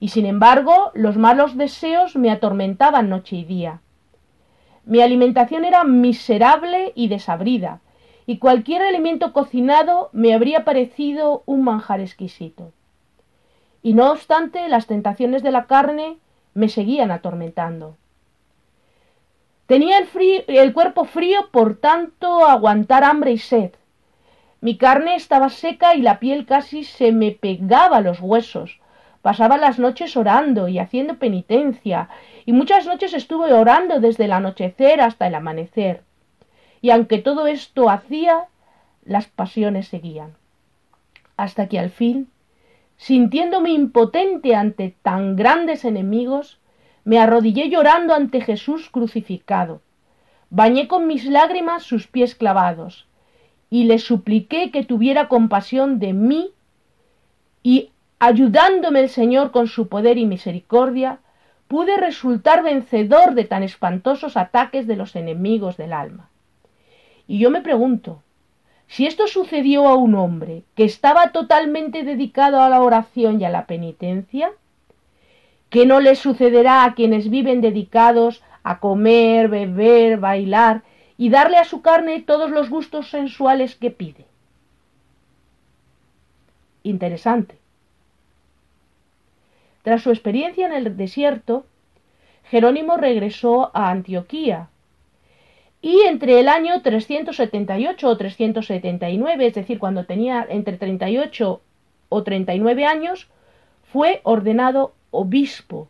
y 0.00 0.08
sin 0.08 0.26
embargo 0.26 0.90
los 0.94 1.16
malos 1.16 1.56
deseos 1.56 2.16
me 2.16 2.32
atormentaban 2.32 3.08
noche 3.08 3.36
y 3.36 3.44
día. 3.44 3.80
Mi 4.84 5.02
alimentación 5.02 5.64
era 5.64 5.84
miserable 5.84 6.90
y 6.96 7.06
desabrida, 7.06 7.80
y 8.26 8.38
cualquier 8.38 8.82
alimento 8.82 9.32
cocinado 9.32 10.10
me 10.12 10.34
habría 10.34 10.64
parecido 10.64 11.44
un 11.46 11.62
manjar 11.62 12.00
exquisito. 12.00 12.72
Y 13.84 13.94
no 13.94 14.10
obstante, 14.10 14.68
las 14.68 14.88
tentaciones 14.88 15.44
de 15.44 15.52
la 15.52 15.66
carne 15.66 16.18
me 16.54 16.68
seguían 16.68 17.12
atormentando. 17.12 17.94
Tenía 19.68 19.98
el, 19.98 20.72
cuerpo 20.72 21.04
frío 21.04 21.50
por 21.50 21.76
tanto 21.76 22.46
aguantar 22.46 23.04
hambre 23.04 23.32
y 23.32 23.38
sed. 23.38 23.72
Mi 24.62 24.78
carne 24.78 25.14
estaba 25.14 25.50
seca 25.50 25.94
y 25.94 26.00
la 26.00 26.18
piel 26.20 26.46
casi 26.46 26.84
se 26.84 27.12
me 27.12 27.32
pegaba 27.32 27.98
a 27.98 28.00
los 28.00 28.18
huesos, 28.18 28.80
Pasaba 29.20 29.58
las 29.58 29.78
noches 29.78 30.16
orando 30.16 30.68
y 30.68 30.78
haciendo 30.78 31.18
penitencia, 31.18 32.08
y 32.46 32.52
muchas 32.52 32.86
noches 32.86 33.12
estuve 33.12 33.52
orando 33.52 34.00
desde 34.00 34.24
el 34.24 34.32
anochecer 34.32 35.02
hasta 35.02 35.26
el 35.26 35.34
amanecer. 35.34 36.02
Y 36.80 36.88
aunque 36.88 37.18
todo 37.18 37.46
esto 37.46 37.90
hacía, 37.90 38.46
las 39.04 39.26
pasiones 39.26 39.88
seguían. 39.88 40.34
Hasta 41.36 41.68
que 41.68 41.78
al 41.78 41.90
fin, 41.90 42.30
sintiéndome 42.96 43.70
impotente 43.70 44.54
ante 44.54 44.96
tan 45.02 45.36
grandes 45.36 45.84
enemigos, 45.84 46.57
me 47.08 47.18
arrodillé 47.18 47.70
llorando 47.70 48.12
ante 48.12 48.42
Jesús 48.42 48.90
crucificado. 48.90 49.80
Bañé 50.50 50.88
con 50.88 51.06
mis 51.06 51.24
lágrimas 51.24 51.82
sus 51.82 52.06
pies 52.06 52.34
clavados, 52.34 53.06
y 53.70 53.84
le 53.84 53.98
supliqué 53.98 54.70
que 54.70 54.84
tuviera 54.84 55.26
compasión 55.26 56.00
de 56.00 56.12
mí 56.12 56.50
y 57.62 57.92
ayudándome 58.18 59.00
el 59.00 59.08
Señor 59.08 59.52
con 59.52 59.68
su 59.68 59.88
poder 59.88 60.18
y 60.18 60.26
misericordia, 60.26 61.20
pude 61.66 61.96
resultar 61.96 62.62
vencedor 62.62 63.32
de 63.32 63.44
tan 63.44 63.62
espantosos 63.62 64.36
ataques 64.36 64.86
de 64.86 64.96
los 64.96 65.16
enemigos 65.16 65.78
del 65.78 65.94
alma. 65.94 66.28
Y 67.26 67.38
yo 67.38 67.48
me 67.48 67.62
pregunto, 67.62 68.22
si 68.86 69.06
esto 69.06 69.28
sucedió 69.28 69.88
a 69.88 69.94
un 69.94 70.14
hombre 70.14 70.62
que 70.74 70.84
estaba 70.84 71.32
totalmente 71.32 72.02
dedicado 72.02 72.60
a 72.60 72.68
la 72.68 72.82
oración 72.82 73.40
y 73.40 73.46
a 73.46 73.50
la 73.50 73.64
penitencia, 73.64 74.50
¿qué 75.70 75.86
no 75.86 76.00
le 76.00 76.14
sucederá 76.14 76.84
a 76.84 76.94
quienes 76.94 77.30
viven 77.30 77.60
dedicados 77.60 78.42
a 78.62 78.80
comer, 78.80 79.48
beber, 79.48 80.18
bailar 80.18 80.82
y 81.16 81.30
darle 81.30 81.58
a 81.58 81.64
su 81.64 81.82
carne 81.82 82.20
todos 82.20 82.50
los 82.50 82.70
gustos 82.70 83.10
sensuales 83.10 83.74
que 83.74 83.90
pide? 83.90 84.26
Interesante. 86.82 87.58
Tras 89.82 90.02
su 90.02 90.10
experiencia 90.10 90.66
en 90.66 90.72
el 90.72 90.96
desierto, 90.96 91.66
Jerónimo 92.44 92.96
regresó 92.96 93.70
a 93.74 93.90
Antioquía 93.90 94.68
y 95.80 96.00
entre 96.02 96.40
el 96.40 96.48
año 96.48 96.82
378 96.82 98.08
o 98.08 98.16
379, 98.16 99.46
es 99.46 99.54
decir, 99.54 99.78
cuando 99.78 100.04
tenía 100.04 100.44
entre 100.48 100.76
38 100.76 101.60
o 102.08 102.22
39 102.22 102.84
años, 102.84 103.28
fue 103.84 104.20
ordenado 104.24 104.94
obispo, 105.10 105.88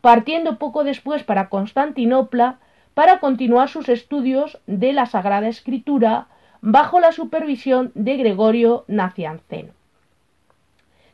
partiendo 0.00 0.58
poco 0.58 0.84
después 0.84 1.24
para 1.24 1.48
Constantinopla 1.48 2.58
para 2.94 3.20
continuar 3.20 3.68
sus 3.68 3.88
estudios 3.88 4.58
de 4.66 4.92
la 4.92 5.06
Sagrada 5.06 5.48
Escritura 5.48 6.26
bajo 6.60 7.00
la 7.00 7.12
supervisión 7.12 7.92
de 7.94 8.16
Gregorio 8.16 8.84
Nacianceno. 8.88 9.72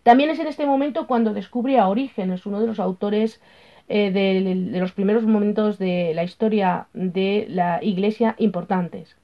También 0.02 0.30
es 0.30 0.38
en 0.38 0.46
este 0.46 0.66
momento 0.66 1.06
cuando 1.06 1.34
descubre 1.34 1.78
a 1.78 1.88
Orígenes, 1.88 2.46
uno 2.46 2.60
de 2.60 2.66
los 2.66 2.78
autores 2.78 3.40
eh, 3.88 4.10
de, 4.10 4.78
los 4.80 4.92
primeros 4.92 5.24
momentos 5.24 5.78
de 5.78 6.12
la 6.14 6.24
historia 6.24 6.88
de 6.92 7.46
la 7.48 7.82
Iglesia 7.82 8.34
importantes. 8.38 9.16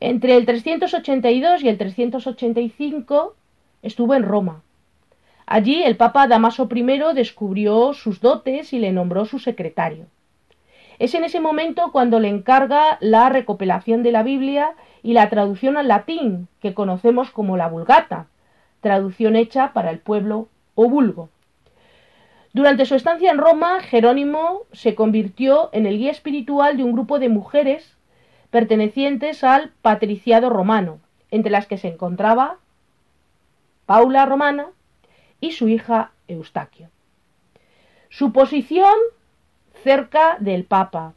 Entre 0.00 0.36
el 0.36 0.46
382 0.46 1.62
y 1.62 1.68
el 1.68 1.76
385 1.76 3.34
estuvo 3.82 4.14
en 4.14 4.22
Roma. 4.22 4.62
Allí 5.52 5.82
el 5.82 5.96
Papa 5.96 6.28
Damaso 6.28 6.68
I 6.72 7.00
descubrió 7.12 7.92
sus 7.92 8.20
dotes 8.20 8.72
y 8.72 8.78
le 8.78 8.92
nombró 8.92 9.24
su 9.24 9.40
secretario. 9.40 10.06
Es 11.00 11.12
en 11.16 11.24
ese 11.24 11.40
momento 11.40 11.90
cuando 11.90 12.20
le 12.20 12.28
encarga 12.28 12.98
la 13.00 13.28
recopilación 13.30 14.04
de 14.04 14.12
la 14.12 14.22
Biblia 14.22 14.74
y 15.02 15.12
la 15.12 15.28
traducción 15.28 15.76
al 15.76 15.88
latín, 15.88 16.46
que 16.60 16.72
conocemos 16.72 17.32
como 17.32 17.56
la 17.56 17.66
Vulgata, 17.66 18.28
traducción 18.80 19.34
hecha 19.34 19.72
para 19.72 19.90
el 19.90 19.98
pueblo 19.98 20.46
o 20.76 20.88
vulgo. 20.88 21.30
Durante 22.52 22.86
su 22.86 22.94
estancia 22.94 23.32
en 23.32 23.38
Roma, 23.38 23.80
Jerónimo 23.80 24.60
se 24.70 24.94
convirtió 24.94 25.70
en 25.72 25.84
el 25.84 25.98
guía 25.98 26.12
espiritual 26.12 26.76
de 26.76 26.84
un 26.84 26.92
grupo 26.92 27.18
de 27.18 27.28
mujeres 27.28 27.96
pertenecientes 28.50 29.42
al 29.42 29.72
patriciado 29.82 30.48
romano, 30.48 31.00
entre 31.32 31.50
las 31.50 31.66
que 31.66 31.76
se 31.76 31.88
encontraba 31.88 32.58
Paula 33.84 34.26
Romana 34.26 34.68
y 35.40 35.52
su 35.52 35.68
hija 35.68 36.12
Eustaquio. 36.28 36.88
Su 38.08 38.32
posición 38.32 38.94
cerca 39.82 40.36
del 40.40 40.64
Papa 40.64 41.14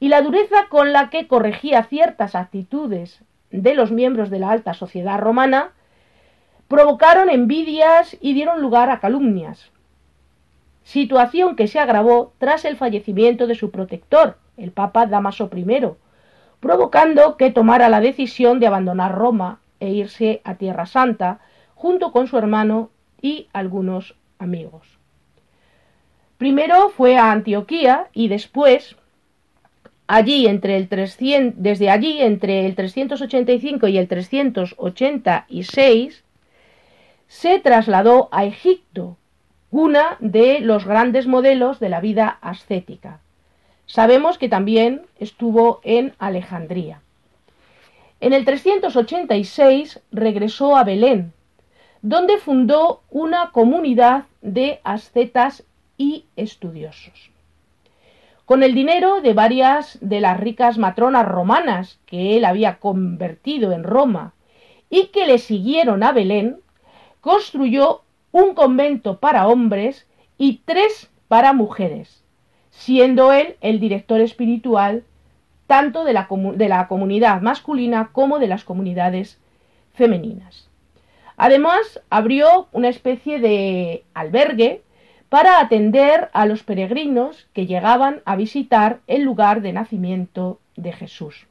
y 0.00 0.08
la 0.08 0.22
dureza 0.22 0.68
con 0.68 0.92
la 0.92 1.10
que 1.10 1.26
corregía 1.26 1.84
ciertas 1.84 2.34
actitudes 2.34 3.22
de 3.50 3.74
los 3.74 3.90
miembros 3.90 4.30
de 4.30 4.38
la 4.38 4.50
alta 4.50 4.74
sociedad 4.74 5.18
romana 5.18 5.72
provocaron 6.68 7.30
envidias 7.30 8.16
y 8.20 8.34
dieron 8.34 8.60
lugar 8.60 8.90
a 8.90 9.00
calumnias, 9.00 9.70
situación 10.82 11.56
que 11.56 11.68
se 11.68 11.78
agravó 11.78 12.32
tras 12.38 12.64
el 12.64 12.76
fallecimiento 12.76 13.46
de 13.46 13.54
su 13.54 13.70
protector, 13.70 14.38
el 14.56 14.72
Papa 14.72 15.06
Damaso 15.06 15.50
I, 15.54 15.66
provocando 16.60 17.36
que 17.36 17.50
tomara 17.50 17.88
la 17.88 18.00
decisión 18.00 18.60
de 18.60 18.66
abandonar 18.66 19.14
Roma 19.14 19.60
e 19.80 19.90
irse 19.90 20.40
a 20.44 20.54
Tierra 20.54 20.86
Santa 20.86 21.40
junto 21.74 22.12
con 22.12 22.26
su 22.26 22.38
hermano 22.38 22.90
y 23.24 23.48
algunos 23.54 24.14
amigos. 24.38 24.86
Primero 26.36 26.90
fue 26.90 27.16
a 27.16 27.32
Antioquía 27.32 28.08
y 28.12 28.28
después, 28.28 28.96
allí 30.06 30.46
entre 30.46 30.76
el 30.76 30.88
300, 30.88 31.62
desde 31.62 31.88
allí 31.88 32.20
entre 32.20 32.66
el 32.66 32.74
385 32.74 33.88
y 33.88 33.96
el 33.96 34.08
386, 34.08 36.22
se 37.26 37.58
trasladó 37.60 38.28
a 38.30 38.44
Egipto, 38.44 39.16
una 39.70 40.18
de 40.20 40.60
los 40.60 40.84
grandes 40.84 41.26
modelos 41.26 41.80
de 41.80 41.88
la 41.88 42.00
vida 42.00 42.36
ascética. 42.42 43.20
Sabemos 43.86 44.36
que 44.36 44.50
también 44.50 45.06
estuvo 45.18 45.80
en 45.82 46.12
Alejandría. 46.18 47.00
En 48.20 48.34
el 48.34 48.44
386 48.44 50.00
regresó 50.12 50.76
a 50.76 50.84
Belén, 50.84 51.32
donde 52.04 52.36
fundó 52.36 53.00
una 53.08 53.50
comunidad 53.50 54.24
de 54.42 54.78
ascetas 54.84 55.64
y 55.96 56.26
estudiosos. 56.36 57.30
Con 58.44 58.62
el 58.62 58.74
dinero 58.74 59.22
de 59.22 59.32
varias 59.32 59.96
de 60.02 60.20
las 60.20 60.38
ricas 60.38 60.76
matronas 60.76 61.26
romanas 61.26 61.98
que 62.04 62.36
él 62.36 62.44
había 62.44 62.76
convertido 62.76 63.72
en 63.72 63.84
Roma 63.84 64.34
y 64.90 65.06
que 65.06 65.26
le 65.26 65.38
siguieron 65.38 66.02
a 66.02 66.12
Belén, 66.12 66.58
construyó 67.22 68.02
un 68.32 68.52
convento 68.52 69.18
para 69.18 69.48
hombres 69.48 70.06
y 70.36 70.60
tres 70.66 71.10
para 71.26 71.54
mujeres, 71.54 72.22
siendo 72.68 73.32
él 73.32 73.56
el 73.62 73.80
director 73.80 74.20
espiritual 74.20 75.04
tanto 75.66 76.04
de 76.04 76.12
la, 76.12 76.28
de 76.54 76.68
la, 76.68 76.86
comunidad 76.86 77.40
masculina 77.40 78.10
como 78.12 78.38
de 78.38 78.48
las 78.48 78.62
comunidades 78.62 79.40
femeninas. 79.94 80.68
Además, 81.36 82.00
abrió 82.10 82.68
una 82.72 82.88
especie 82.88 83.38
de 83.40 84.04
albergue 84.14 84.82
para 85.28 85.58
atender 85.58 86.30
a 86.32 86.46
los 86.46 86.62
peregrinos 86.62 87.48
que 87.52 87.66
llegaban 87.66 88.22
a 88.24 88.36
visitar 88.36 89.00
el 89.06 89.22
lugar 89.22 89.62
de 89.62 89.72
nacimiento 89.72 90.60
de 90.76 90.92
Jesús. 90.92 91.46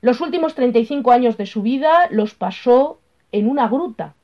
Los 0.00 0.20
últimos 0.20 0.54
35 0.54 1.12
años 1.12 1.36
de 1.36 1.46
su 1.46 1.62
vida 1.62 2.08
los 2.10 2.34
pasó 2.34 3.00
en 3.32 3.48
una 3.48 3.68
gruta. 3.68 4.14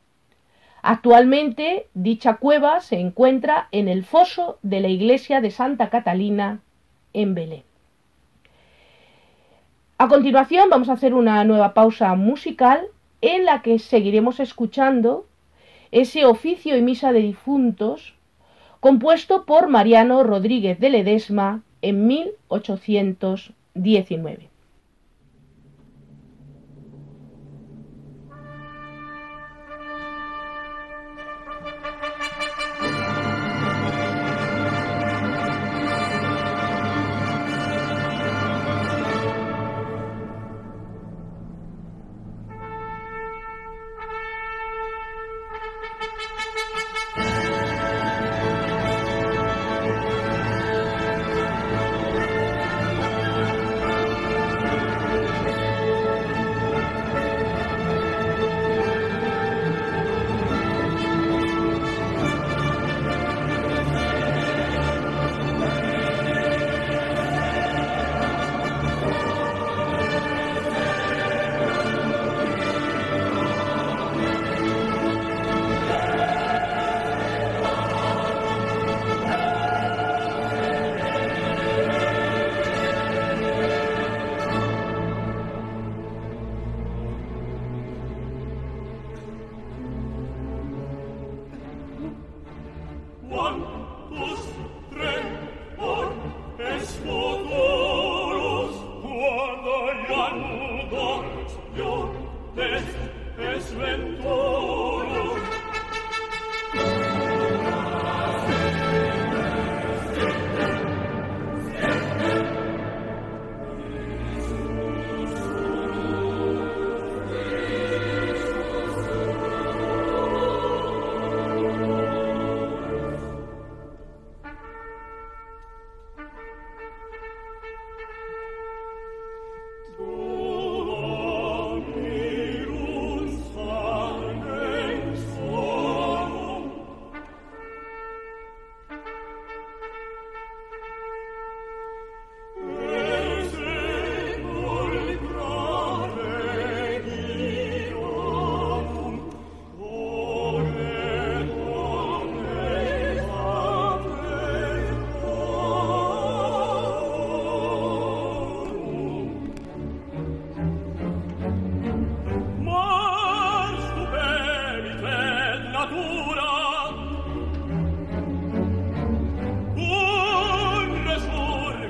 Actualmente 0.82 1.88
dicha 1.94 2.36
cueva 2.36 2.80
se 2.80 2.98
encuentra 2.98 3.68
en 3.72 3.88
el 3.88 4.04
foso 4.04 4.58
de 4.62 4.80
la 4.80 4.88
iglesia 4.88 5.40
de 5.40 5.50
Santa 5.50 5.90
Catalina 5.90 6.60
en 7.12 7.34
Belén. 7.34 7.64
A 9.98 10.08
continuación 10.08 10.70
vamos 10.70 10.88
a 10.88 10.94
hacer 10.94 11.12
una 11.12 11.44
nueva 11.44 11.74
pausa 11.74 12.14
musical 12.14 12.86
en 13.22 13.44
la 13.44 13.62
que 13.62 13.78
seguiremos 13.78 14.40
escuchando 14.40 15.26
ese 15.90 16.24
oficio 16.24 16.76
y 16.76 16.82
misa 16.82 17.12
de 17.12 17.20
difuntos 17.20 18.14
compuesto 18.80 19.44
por 19.44 19.68
Mariano 19.68 20.22
Rodríguez 20.22 20.78
de 20.80 20.90
Ledesma 20.90 21.62
en 21.82 22.06
1819. 22.06 24.49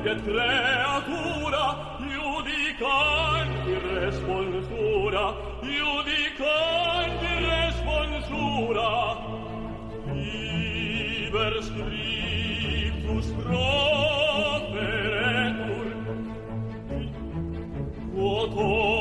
che 0.02 0.14
creatura 0.22 1.96
giudicanti 2.00 3.72
responsura 3.94 5.50
giudicanti 5.60 7.30
responsura. 7.44 8.88
Liber 10.12 11.54
scriptus 11.62 13.26
proferetur 13.42 14.76
quotum 18.14 18.99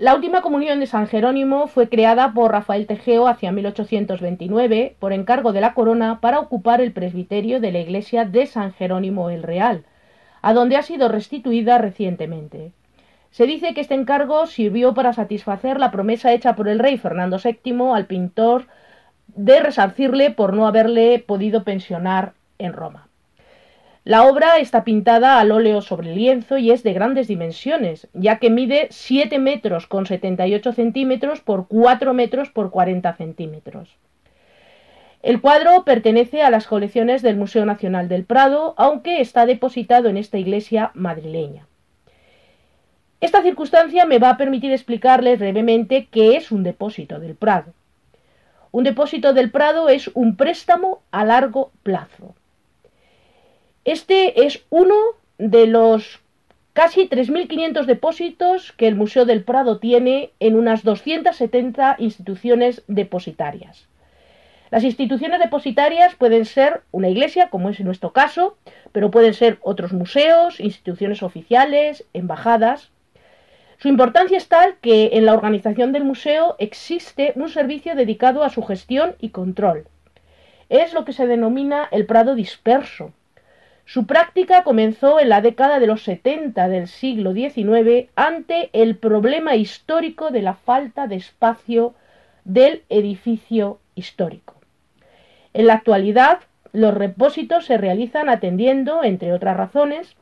La 0.00 0.14
última 0.14 0.40
comunión 0.40 0.80
de 0.80 0.86
San 0.86 1.06
Jerónimo 1.08 1.66
fue 1.66 1.90
creada 1.90 2.32
por 2.32 2.52
Rafael 2.52 2.86
Tejeo 2.86 3.28
hacia 3.28 3.52
1829 3.52 4.96
por 4.98 5.12
encargo 5.12 5.52
de 5.52 5.60
la 5.60 5.74
corona 5.74 6.20
para 6.22 6.40
ocupar 6.40 6.80
el 6.80 6.92
presbiterio 6.92 7.60
de 7.60 7.70
la 7.70 7.80
iglesia 7.80 8.24
de 8.24 8.46
San 8.46 8.72
Jerónimo 8.72 9.28
el 9.28 9.42
Real, 9.42 9.84
a 10.40 10.54
donde 10.54 10.76
ha 10.76 10.82
sido 10.82 11.10
restituida 11.10 11.76
recientemente. 11.76 12.72
Se 13.30 13.44
dice 13.44 13.74
que 13.74 13.82
este 13.82 13.92
encargo 13.92 14.46
sirvió 14.46 14.94
para 14.94 15.12
satisfacer 15.12 15.78
la 15.78 15.90
promesa 15.90 16.32
hecha 16.32 16.56
por 16.56 16.68
el 16.68 16.78
rey 16.78 16.96
Fernando 16.96 17.36
VII 17.36 17.92
al 17.94 18.06
pintor 18.06 18.68
de 19.26 19.60
resarcirle 19.60 20.30
por 20.30 20.54
no 20.54 20.66
haberle 20.66 21.18
podido 21.18 21.62
pensionar 21.62 22.32
en 22.56 22.72
Roma. 22.72 23.09
La 24.04 24.24
obra 24.24 24.56
está 24.56 24.82
pintada 24.82 25.38
al 25.38 25.52
óleo 25.52 25.82
sobre 25.82 26.14
lienzo 26.14 26.56
y 26.56 26.70
es 26.70 26.82
de 26.82 26.94
grandes 26.94 27.28
dimensiones, 27.28 28.08
ya 28.14 28.38
que 28.38 28.48
mide 28.48 28.86
7 28.90 29.38
metros 29.38 29.86
con 29.86 30.06
78 30.06 30.72
centímetros 30.72 31.40
por 31.40 31.68
4 31.68 32.14
metros 32.14 32.48
por 32.48 32.70
40 32.70 33.12
centímetros. 33.14 33.98
El 35.22 35.42
cuadro 35.42 35.84
pertenece 35.84 36.40
a 36.40 36.48
las 36.48 36.66
colecciones 36.66 37.20
del 37.20 37.36
Museo 37.36 37.66
Nacional 37.66 38.08
del 38.08 38.24
Prado, 38.24 38.72
aunque 38.78 39.20
está 39.20 39.44
depositado 39.44 40.08
en 40.08 40.16
esta 40.16 40.38
iglesia 40.38 40.92
madrileña. 40.94 41.66
Esta 43.20 43.42
circunstancia 43.42 44.06
me 44.06 44.18
va 44.18 44.30
a 44.30 44.36
permitir 44.38 44.72
explicarles 44.72 45.38
brevemente 45.38 46.08
qué 46.10 46.38
es 46.38 46.50
un 46.50 46.62
depósito 46.62 47.20
del 47.20 47.34
Prado. 47.34 47.74
Un 48.70 48.84
depósito 48.84 49.34
del 49.34 49.50
Prado 49.50 49.90
es 49.90 50.10
un 50.14 50.36
préstamo 50.36 51.02
a 51.10 51.26
largo 51.26 51.70
plazo. 51.82 52.34
Este 53.84 54.44
es 54.44 54.62
uno 54.68 54.94
de 55.38 55.66
los 55.66 56.20
casi 56.74 57.08
3.500 57.08 57.86
depósitos 57.86 58.72
que 58.72 58.86
el 58.86 58.94
Museo 58.94 59.24
del 59.24 59.42
Prado 59.42 59.78
tiene 59.78 60.32
en 60.38 60.54
unas 60.56 60.84
270 60.84 61.96
instituciones 61.98 62.82
depositarias. 62.88 63.88
Las 64.70 64.84
instituciones 64.84 65.40
depositarias 65.40 66.14
pueden 66.14 66.44
ser 66.44 66.82
una 66.92 67.08
iglesia, 67.08 67.48
como 67.48 67.70
es 67.70 67.80
en 67.80 67.86
nuestro 67.86 68.12
caso, 68.12 68.56
pero 68.92 69.10
pueden 69.10 69.34
ser 69.34 69.58
otros 69.62 69.92
museos, 69.92 70.60
instituciones 70.60 71.22
oficiales, 71.22 72.04
embajadas. 72.12 72.90
Su 73.78 73.88
importancia 73.88 74.36
es 74.36 74.46
tal 74.48 74.76
que 74.82 75.10
en 75.14 75.24
la 75.24 75.32
organización 75.32 75.92
del 75.92 76.04
museo 76.04 76.54
existe 76.58 77.32
un 77.34 77.48
servicio 77.48 77.94
dedicado 77.94 78.44
a 78.44 78.50
su 78.50 78.62
gestión 78.62 79.16
y 79.20 79.30
control. 79.30 79.86
Es 80.68 80.92
lo 80.92 81.06
que 81.06 81.14
se 81.14 81.26
denomina 81.26 81.88
el 81.90 82.04
Prado 82.04 82.34
disperso. 82.34 83.12
Su 83.92 84.06
práctica 84.06 84.62
comenzó 84.62 85.18
en 85.18 85.30
la 85.30 85.40
década 85.40 85.80
de 85.80 85.88
los 85.88 86.04
70 86.04 86.68
del 86.68 86.86
siglo 86.86 87.32
XIX 87.32 88.08
ante 88.14 88.70
el 88.72 88.96
problema 88.96 89.56
histórico 89.56 90.30
de 90.30 90.42
la 90.42 90.54
falta 90.54 91.08
de 91.08 91.16
espacio 91.16 91.94
del 92.44 92.84
edificio 92.88 93.80
histórico. 93.96 94.54
En 95.54 95.66
la 95.66 95.74
actualidad, 95.74 96.38
los 96.72 96.94
repósitos 96.94 97.64
se 97.64 97.78
realizan 97.78 98.28
atendiendo, 98.28 99.02
entre 99.02 99.32
otras 99.32 99.56
razones, 99.56 100.14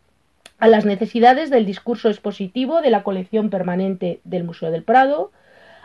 a 0.58 0.66
las 0.66 0.86
necesidades 0.86 1.50
del 1.50 1.66
discurso 1.66 2.08
expositivo 2.08 2.80
de 2.80 2.88
la 2.88 3.02
colección 3.02 3.50
permanente 3.50 4.20
del 4.24 4.44
Museo 4.44 4.70
del 4.70 4.82
Prado, 4.82 5.30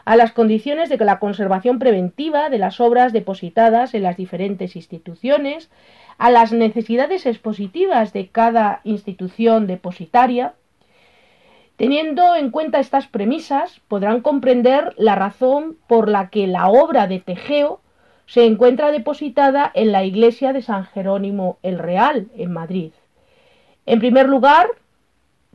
a 0.06 0.16
las 0.16 0.32
condiciones 0.32 0.88
de 0.88 0.98
la 0.98 1.20
conservación 1.20 1.80
preventiva 1.80 2.50
de 2.50 2.60
las 2.60 2.80
obras 2.80 3.12
depositadas 3.12 3.94
en 3.94 4.04
las 4.04 4.16
diferentes 4.16 4.78
instituciones, 4.78 5.70
a 6.18 6.32
las 6.32 6.52
necesidades 6.52 7.26
expositivas 7.26 8.14
de 8.14 8.28
cada 8.28 8.82
institución 8.84 9.68
depositaria. 9.68 10.54
Teniendo 11.76 12.36
en 12.36 12.52
cuenta 12.52 12.80
estas 12.80 13.08
premisas, 13.08 13.82
podrán 13.88 14.22
comprender 14.22 14.94
la 14.98 15.16
razón 15.16 15.78
por 15.88 16.08
la 16.08 16.30
que 16.30 16.48
la 16.48 16.68
obra 16.68 17.08
de 17.08 17.20
Tegeo 17.20 17.82
se 18.26 18.46
encuentra 18.46 18.92
depositada 18.92 19.72
en 19.74 19.92
la 19.92 20.04
iglesia 20.04 20.54
de 20.54 20.62
San 20.62 20.86
Jerónimo 20.86 21.58
el 21.62 21.80
Real, 21.80 22.30
en 22.36 22.54
Madrid. 22.54 22.92
En 23.86 24.00
primer 24.00 24.30
lugar, 24.30 24.68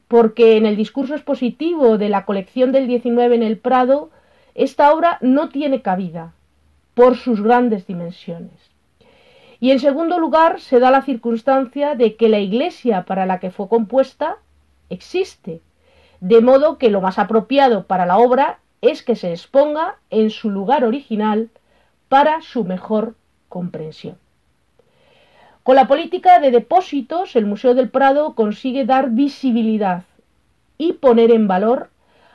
porque 0.06 0.56
en 0.56 0.66
el 0.66 0.76
discurso 0.76 1.14
expositivo 1.14 1.98
de 1.98 2.08
la 2.08 2.24
colección 2.24 2.72
del 2.72 2.86
19 2.86 3.36
en 3.36 3.42
el 3.42 3.58
Prado, 3.58 4.10
esta 4.54 4.92
obra 4.92 5.18
no 5.20 5.50
tiene 5.50 5.82
cabida 5.82 6.32
por 6.94 7.16
sus 7.16 7.42
grandes 7.42 7.86
dimensiones. 7.86 8.67
Y 9.60 9.72
en 9.72 9.80
segundo 9.80 10.18
lugar, 10.18 10.60
se 10.60 10.78
da 10.78 10.90
la 10.90 11.02
circunstancia 11.02 11.94
de 11.94 12.16
que 12.16 12.28
la 12.28 12.38
iglesia 12.38 13.04
para 13.04 13.26
la 13.26 13.40
que 13.40 13.50
fue 13.50 13.68
compuesta 13.68 14.36
existe, 14.88 15.60
de 16.20 16.40
modo 16.40 16.78
que 16.78 16.90
lo 16.90 17.00
más 17.00 17.18
apropiado 17.18 17.84
para 17.86 18.06
la 18.06 18.18
obra 18.18 18.60
es 18.80 19.02
que 19.02 19.16
se 19.16 19.30
exponga 19.30 19.96
en 20.10 20.30
su 20.30 20.50
lugar 20.50 20.84
original 20.84 21.50
para 22.08 22.40
su 22.42 22.64
mejor 22.64 23.16
comprensión. 23.48 24.16
Con 25.62 25.76
la 25.76 25.86
política 25.86 26.38
de 26.38 26.50
depósitos, 26.50 27.36
el 27.36 27.44
Museo 27.44 27.74
del 27.74 27.90
Prado 27.90 28.34
consigue 28.34 28.86
dar 28.86 29.10
visibilidad 29.10 30.04
y 30.78 30.94
poner 30.94 31.30
en 31.30 31.48
valor 31.48 31.90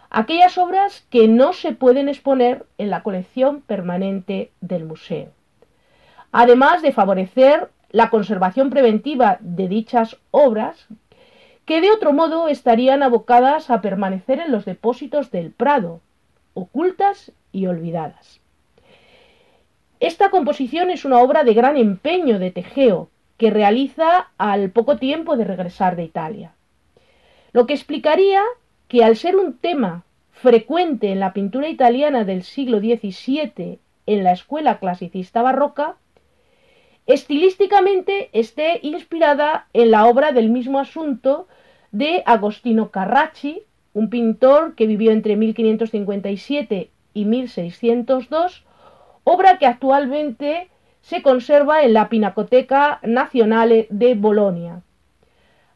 aquellas 0.09 0.57
obras 0.57 1.05
que 1.09 1.27
no 1.27 1.53
se 1.53 1.71
pueden 1.71 2.09
exponer 2.09 2.65
en 2.77 2.91
la 2.91 3.01
colección 3.01 3.61
permanente 3.61 4.51
del 4.61 4.85
museo. 4.85 5.31
Además 6.33 6.81
de 6.81 6.91
favorecer 6.91 7.69
la 7.91 8.09
conservación 8.09 8.71
preventiva 8.71 9.37
de 9.39 9.67
dichas 9.67 10.17
obras, 10.31 10.87
que 11.65 11.79
de 11.79 11.91
otro 11.91 12.11
modo 12.11 12.47
estarían 12.47 13.03
abocadas 13.03 13.69
a 13.69 13.81
permanecer 13.81 14.39
en 14.39 14.51
los 14.51 14.65
depósitos 14.65 15.29
del 15.29 15.51
Prado, 15.51 16.01
ocultas 16.55 17.31
y 17.51 17.67
olvidadas. 17.67 18.41
Esta 19.99 20.31
composición 20.31 20.89
es 20.89 21.05
una 21.05 21.19
obra 21.19 21.43
de 21.43 21.53
gran 21.53 21.77
empeño 21.77 22.39
de 22.39 22.49
Tegeo, 22.49 23.09
que 23.37 23.51
realiza 23.51 24.31
al 24.39 24.71
poco 24.71 24.97
tiempo 24.97 25.37
de 25.37 25.45
regresar 25.45 25.95
de 25.95 26.03
Italia. 26.03 26.53
Lo 27.51 27.67
que 27.67 27.73
explicaría 27.73 28.41
que 28.87 29.03
al 29.03 29.17
ser 29.17 29.35
un 29.35 29.55
tema 29.57 30.03
frecuente 30.31 31.11
en 31.11 31.19
la 31.19 31.31
pintura 31.31 31.69
italiana 31.69 32.25
del 32.25 32.41
siglo 32.41 32.79
XVII 32.79 33.77
en 34.07 34.23
la 34.23 34.31
escuela 34.31 34.79
clasicista 34.79 35.43
barroca, 35.43 35.95
estilísticamente 37.05 38.29
esté 38.33 38.79
inspirada 38.81 39.67
en 39.73 39.91
la 39.91 40.05
obra 40.05 40.31
del 40.31 40.49
mismo 40.49 40.79
asunto 40.79 41.47
de 41.91 42.23
Agostino 42.25 42.89
Carracci, 42.89 43.63
un 43.93 44.09
pintor 44.09 44.75
que 44.75 44.87
vivió 44.87 45.11
entre 45.11 45.35
1557 45.35 46.89
y 47.13 47.25
1602, 47.25 48.63
obra 49.23 49.57
que 49.59 49.67
actualmente 49.67 50.69
se 51.01 51.21
conserva 51.21 51.83
en 51.83 51.93
la 51.93 52.09
Pinacoteca 52.09 52.99
Nazionale 53.03 53.87
de 53.89 54.15
Bolonia, 54.15 54.81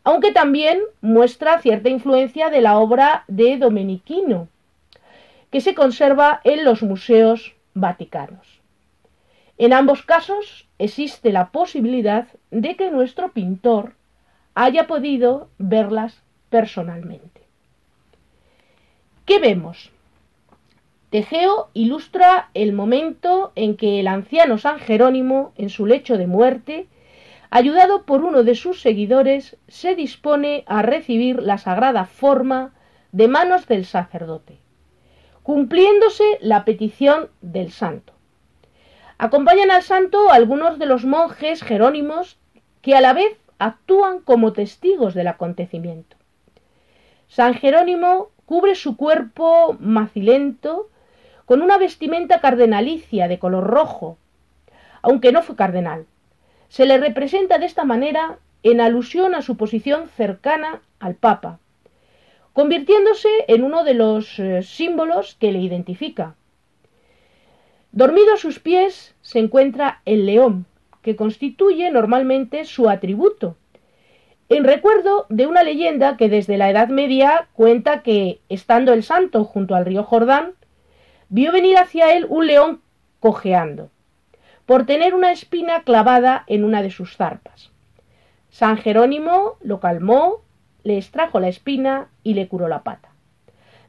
aunque 0.04 0.32
también 0.32 0.80
muestra 1.02 1.60
cierta 1.60 1.90
influencia 1.90 2.50
de 2.50 2.62
la 2.62 2.80
obra 2.80 3.26
de 3.28 3.58
Domenichino, 3.58 4.48
que 5.52 5.62
se 5.62 5.76
conserva 5.76 6.40
en 6.44 6.63
los 6.63 6.82
museos 6.82 7.56
vaticanos. 7.74 8.62
En 9.58 9.74
ambos 9.74 10.04
casos 10.04 10.67
existe 10.80 11.32
la 11.32 11.50
posibilidad 11.50 12.28
de 12.52 12.76
que 12.76 12.92
nuestro 12.92 13.32
pintor 13.32 13.94
haya 14.56 14.88
podido 14.88 15.50
verlas 15.58 16.22
personalmente. 16.50 17.42
¿Qué 19.26 19.40
vemos? 19.40 19.92
Tegeo 21.10 21.70
ilustra 21.74 22.50
el 22.54 22.74
momento 22.74 23.52
en 23.56 23.78
que 23.78 24.00
el 24.00 24.08
anciano 24.08 24.58
San 24.58 24.80
Jerónimo, 24.80 25.54
en 25.58 25.70
su 25.70 25.86
lecho 25.86 26.18
de 26.18 26.28
muerte, 26.28 26.88
ayudado 27.50 28.04
por 28.04 28.24
uno 28.24 28.44
de 28.44 28.56
sus 28.56 28.82
seguidores, 28.82 29.58
se 29.68 29.96
dispone 29.96 30.63
a 30.68 30.82
recibir 30.82 31.42
la 31.42 31.58
sagrada 31.58 32.06
forma 32.06 32.74
de 33.12 33.28
manos 33.28 33.68
del 33.68 33.86
sacerdote, 33.86 34.58
cumpliéndose 35.44 36.24
la 36.42 36.66
petición 36.66 37.30
del 37.42 37.72
santo. 37.72 38.17
Acompañan 39.18 39.72
al 39.72 39.82
santo 39.82 40.32
algunos 40.32 40.78
de 40.78 40.86
los 40.86 41.04
monjes 41.04 41.64
jerónimos 41.64 42.38
que 42.82 42.96
a 42.96 43.02
la 43.02 43.14
vez 43.14 43.38
actúan 43.58 44.20
como 44.20 44.54
testigos 44.54 45.16
del 45.16 45.28
acontecimiento. 45.28 46.18
San 47.28 47.56
Jerónimo 47.56 48.30
cubre 48.46 48.76
su 48.76 48.96
cuerpo 48.96 49.76
macilento 49.80 50.90
con 51.46 51.62
una 51.62 51.78
vestimenta 51.78 52.40
cardenalicia 52.42 53.28
de 53.28 53.40
color 53.40 53.66
rojo, 53.66 54.18
aunque 55.02 55.32
no 55.32 55.42
fue 55.42 55.56
cardenal. 55.56 56.06
Se 56.70 56.86
le 56.86 56.98
representa 56.98 57.58
de 57.58 57.66
esta 57.66 57.86
manera 57.86 58.38
en 58.64 58.82
alusión 58.82 59.34
a 59.34 59.42
su 59.42 59.58
posición 59.58 60.10
cercana 60.10 60.82
al 61.00 61.16
Papa, 61.16 61.60
convirtiéndose 62.54 63.30
en 63.48 63.64
uno 63.64 63.84
de 63.84 63.94
los 63.94 64.40
eh, 64.40 64.62
símbolos 64.62 65.36
que 65.36 65.52
le 65.52 65.60
identifica. 65.60 66.36
Dormido 67.98 68.36
a 68.36 68.38
sus 68.38 68.60
pies 68.60 69.16
se 69.24 69.40
encuentra 69.40 70.04
el 70.06 70.28
león, 70.28 70.68
que 71.02 71.16
constituye 71.16 71.90
normalmente 71.90 72.64
su 72.66 72.92
atributo, 72.92 73.58
en 74.50 74.66
recuerdo 74.66 75.26
de 75.30 75.48
una 75.48 75.64
leyenda 75.64 76.16
que 76.16 76.30
desde 76.30 76.58
la 76.58 76.70
Edad 76.70 76.90
Media 76.90 77.48
cuenta 77.54 78.04
que, 78.04 78.40
estando 78.50 78.94
el 78.94 79.02
santo 79.02 79.46
junto 79.46 79.74
al 79.74 79.84
río 79.84 80.04
Jordán, 80.04 80.52
vio 81.30 81.52
venir 81.52 81.80
hacia 81.80 82.16
él 82.16 82.28
un 82.30 82.46
león 82.46 82.82
cojeando, 83.20 83.90
por 84.68 84.86
tener 84.86 85.16
una 85.16 85.32
espina 85.32 85.82
clavada 85.82 86.44
en 86.46 86.66
una 86.66 86.84
de 86.84 86.92
sus 86.92 87.18
zarpas. 87.18 87.72
San 88.52 88.78
Jerónimo 88.78 89.58
lo 89.60 89.80
calmó, 89.80 90.44
le 90.84 91.00
extrajo 91.00 91.40
la 91.40 91.48
espina 91.48 92.10
y 92.22 92.36
le 92.36 92.48
curó 92.48 92.68
la 92.68 92.84
pata. 92.84 93.10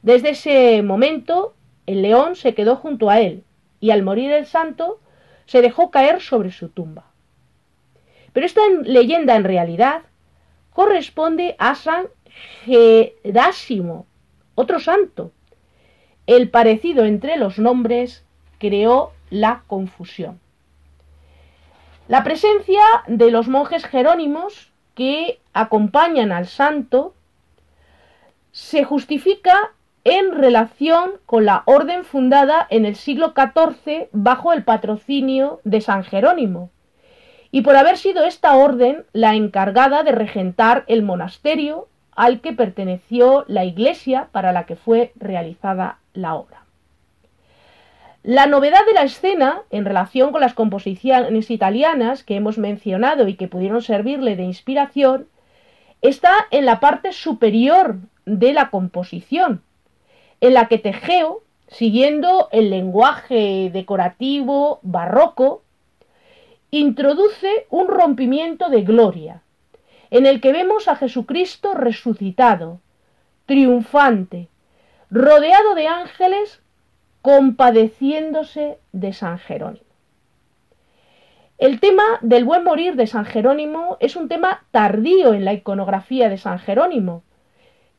Desde 0.01 0.31
ese 0.31 0.81
momento 0.81 1.53
el 1.85 2.01
león 2.01 2.35
se 2.35 2.55
quedó 2.55 2.75
junto 2.75 3.11
a 3.11 3.19
él, 3.19 3.43
y 3.79 3.91
al 3.91 4.03
morir 4.03 4.31
el 4.31 4.45
santo 4.45 4.99
se 5.45 5.61
dejó 5.61 5.91
caer 5.91 6.21
sobre 6.21 6.51
su 6.51 6.69
tumba. 6.69 7.05
Pero 8.33 8.45
esta 8.45 8.61
leyenda 8.83 9.35
en 9.35 9.43
realidad 9.43 10.01
corresponde 10.71 11.55
a 11.57 11.75
San 11.75 12.07
Gerásimo, 12.65 14.05
otro 14.55 14.79
santo, 14.79 15.31
el 16.27 16.49
parecido 16.49 17.05
entre 17.05 17.37
los 17.37 17.57
nombres 17.57 18.23
creó 18.59 19.13
la 19.29 19.63
confusión. 19.67 20.39
La 22.07 22.23
presencia 22.23 22.81
de 23.07 23.31
los 23.31 23.47
monjes 23.47 23.85
jerónimos 23.85 24.71
que 24.95 25.39
acompañan 25.53 26.31
al 26.31 26.47
santo 26.47 27.13
se 28.51 28.83
justifica 28.83 29.73
en 30.03 30.31
relación 30.31 31.11
con 31.25 31.45
la 31.45 31.63
orden 31.65 32.03
fundada 32.03 32.65
en 32.69 32.85
el 32.85 32.95
siglo 32.95 33.33
XIV 33.35 34.07
bajo 34.11 34.53
el 34.53 34.63
patrocinio 34.63 35.59
de 35.63 35.81
San 35.81 36.03
Jerónimo, 36.03 36.69
y 37.51 37.61
por 37.61 37.75
haber 37.75 37.97
sido 37.97 38.25
esta 38.25 38.55
orden 38.55 39.05
la 39.11 39.35
encargada 39.35 40.03
de 40.03 40.11
regentar 40.11 40.83
el 40.87 41.03
monasterio 41.03 41.87
al 42.11 42.41
que 42.41 42.53
perteneció 42.53 43.45
la 43.47 43.65
iglesia 43.65 44.29
para 44.31 44.51
la 44.51 44.65
que 44.65 44.75
fue 44.75 45.13
realizada 45.15 45.99
la 46.13 46.35
obra. 46.35 46.65
La 48.23 48.45
novedad 48.47 48.85
de 48.85 48.93
la 48.93 49.03
escena, 49.03 49.61
en 49.69 49.85
relación 49.85 50.31
con 50.31 50.41
las 50.41 50.53
composiciones 50.53 51.49
italianas 51.49 52.23
que 52.23 52.35
hemos 52.35 52.57
mencionado 52.57 53.27
y 53.27 53.35
que 53.35 53.47
pudieron 53.47 53.81
servirle 53.81 54.35
de 54.35 54.43
inspiración, 54.43 55.27
está 56.01 56.33
en 56.51 56.65
la 56.65 56.81
parte 56.81 57.13
superior 57.13 57.97
de 58.25 58.51
la 58.51 58.69
composición, 58.69 59.63
en 60.41 60.53
la 60.53 60.67
que 60.67 60.77
Tegeo, 60.77 61.43
siguiendo 61.67 62.49
el 62.51 62.69
lenguaje 62.69 63.69
decorativo 63.71 64.79
barroco, 64.81 65.63
introduce 66.71 67.65
un 67.69 67.87
rompimiento 67.87 68.69
de 68.69 68.83
gloria, 68.83 69.41
en 70.11 70.25
el 70.25 70.41
que 70.41 70.51
vemos 70.51 70.87
a 70.87 70.95
Jesucristo 70.95 71.73
resucitado, 71.73 72.79
triunfante, 73.45 74.47
rodeado 75.09 75.75
de 75.75 75.87
ángeles, 75.87 76.61
compadeciéndose 77.21 78.77
de 78.91 79.13
San 79.13 79.39
Jerónimo. 79.39 79.85
El 81.57 81.81
tema 81.81 82.03
del 82.21 82.45
buen 82.45 82.63
morir 82.63 82.95
de 82.95 83.07
San 83.07 83.25
Jerónimo 83.25 83.97
es 83.99 84.15
un 84.15 84.29
tema 84.29 84.63
tardío 84.71 85.33
en 85.33 85.43
la 85.43 85.53
iconografía 85.53 86.29
de 86.29 86.37
San 86.37 86.59
Jerónimo, 86.59 87.23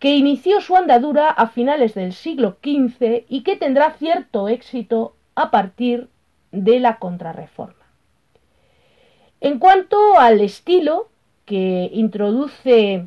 que 0.00 0.16
inició 0.16 0.62
su 0.62 0.76
andadura 0.76 1.28
a 1.28 1.46
finales 1.46 1.94
del 1.94 2.14
siglo 2.14 2.56
XV 2.64 3.26
y 3.28 3.42
que 3.42 3.56
tendrá 3.56 3.92
cierto 3.92 4.48
éxito 4.48 5.14
a 5.34 5.50
partir 5.50 6.08
de 6.52 6.80
la 6.80 6.96
Contrarreforma. 6.96 7.74
En 9.42 9.58
cuanto 9.58 10.18
al 10.18 10.40
estilo 10.40 11.08
que 11.44 11.90
introduce 11.92 13.04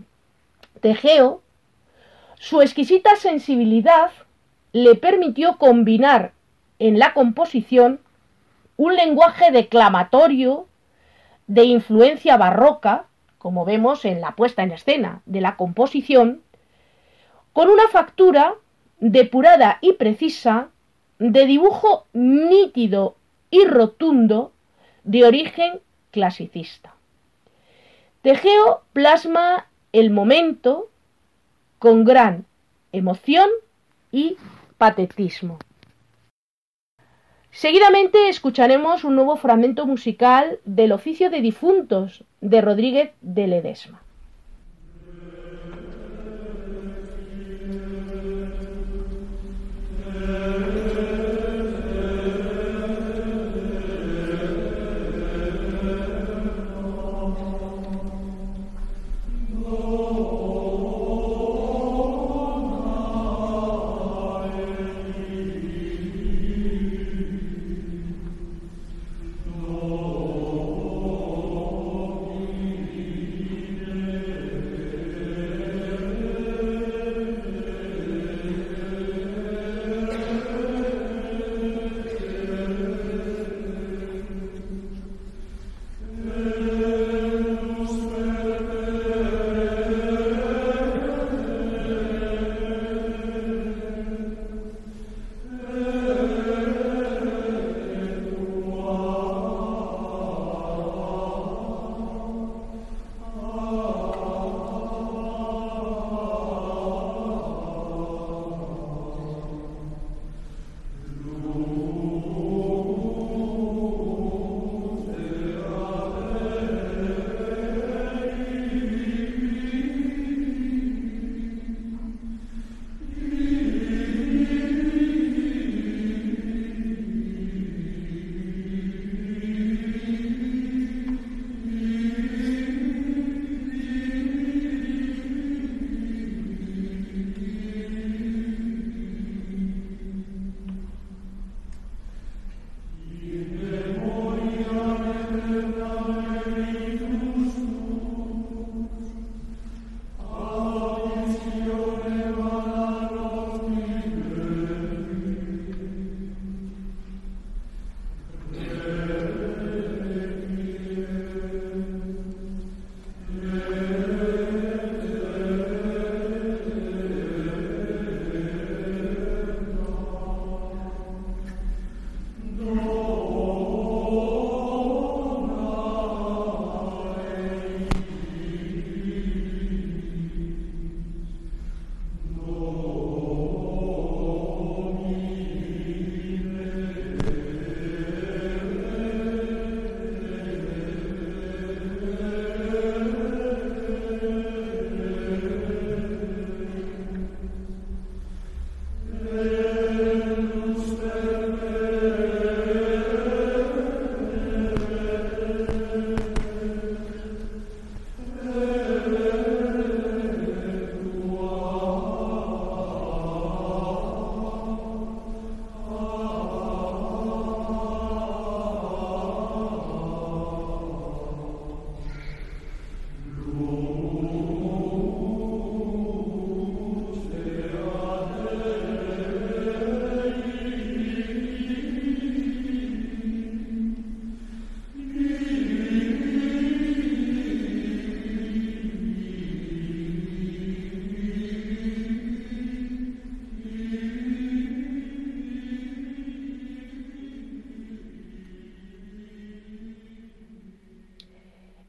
Tegeo, 0.82 1.42
su 2.38 2.62
exquisita 2.62 3.16
sensibilidad 3.16 4.12
le 4.72 4.94
permitió 4.94 5.58
combinar 5.58 6.34
en 6.78 7.00
la 7.00 7.14
composición 7.14 8.02
un 8.78 8.96
lenguaje 8.96 9.52
declamatorio 9.52 10.68
de 11.48 11.64
influencia 11.64 12.38
barroca, 12.38 13.06
como 13.40 13.66
vemos 13.66 14.06
en 14.06 14.22
la 14.22 14.36
puesta 14.36 14.62
en 14.62 14.72
escena 14.72 15.22
de 15.26 15.42
la 15.42 15.56
composición, 15.56 16.42
con 17.54 17.70
una 17.70 17.88
factura 17.88 18.56
depurada 19.00 19.78
y 19.82 19.94
precisa 19.94 20.70
de 21.20 21.46
dibujo 21.46 22.06
nítido 22.14 23.16
y 23.52 23.66
rotundo 23.66 24.52
de 25.04 25.26
origen 25.26 25.80
clasicista. 26.12 26.96
Tegeo 28.22 28.84
plasma 28.94 29.68
el 29.92 30.10
momento 30.10 30.90
con 31.80 32.04
gran 32.04 32.46
emoción 32.92 33.50
y 34.12 34.38
patetismo. 34.78 35.60
Seguidamente 37.52 38.30
escucharemos 38.30 39.04
un 39.04 39.16
nuevo 39.16 39.36
fragmento 39.36 39.86
musical 39.86 40.60
del 40.66 40.92
oficio 40.92 41.30
de 41.30 41.42
difuntos 41.42 42.24
de 42.42 42.62
Rodríguez 42.62 43.12
de 43.22 43.48
Ledesma. 43.48 44.03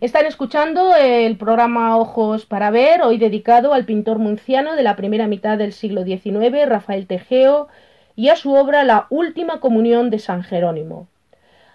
Están 0.01 0.27
escuchando 0.27 0.95
el 0.97 1.37
programa 1.39 1.97
Ojos 1.97 2.47
para 2.47 2.71
Ver, 2.71 3.03
hoy 3.03 3.17
dedicado 3.17 3.73
al 3.73 3.85
pintor 3.85 4.19
munciano 4.19 4.75
de 4.75 4.83
la 4.83 4.97
primera 4.97 5.29
mitad 5.29 5.57
del 5.57 5.73
siglo 5.73 6.05
XIX, 6.05 6.69
Rafael 6.69 7.07
Tejeo, 7.07 7.69
y 8.17 8.29
a 8.29 8.37
su 8.37 8.53
obra 8.55 8.83
La 8.83 9.07
Última 9.09 9.61
Comunión 9.61 10.11
de 10.11 10.19
San 10.19 10.43
Jerónimo. 10.43 11.07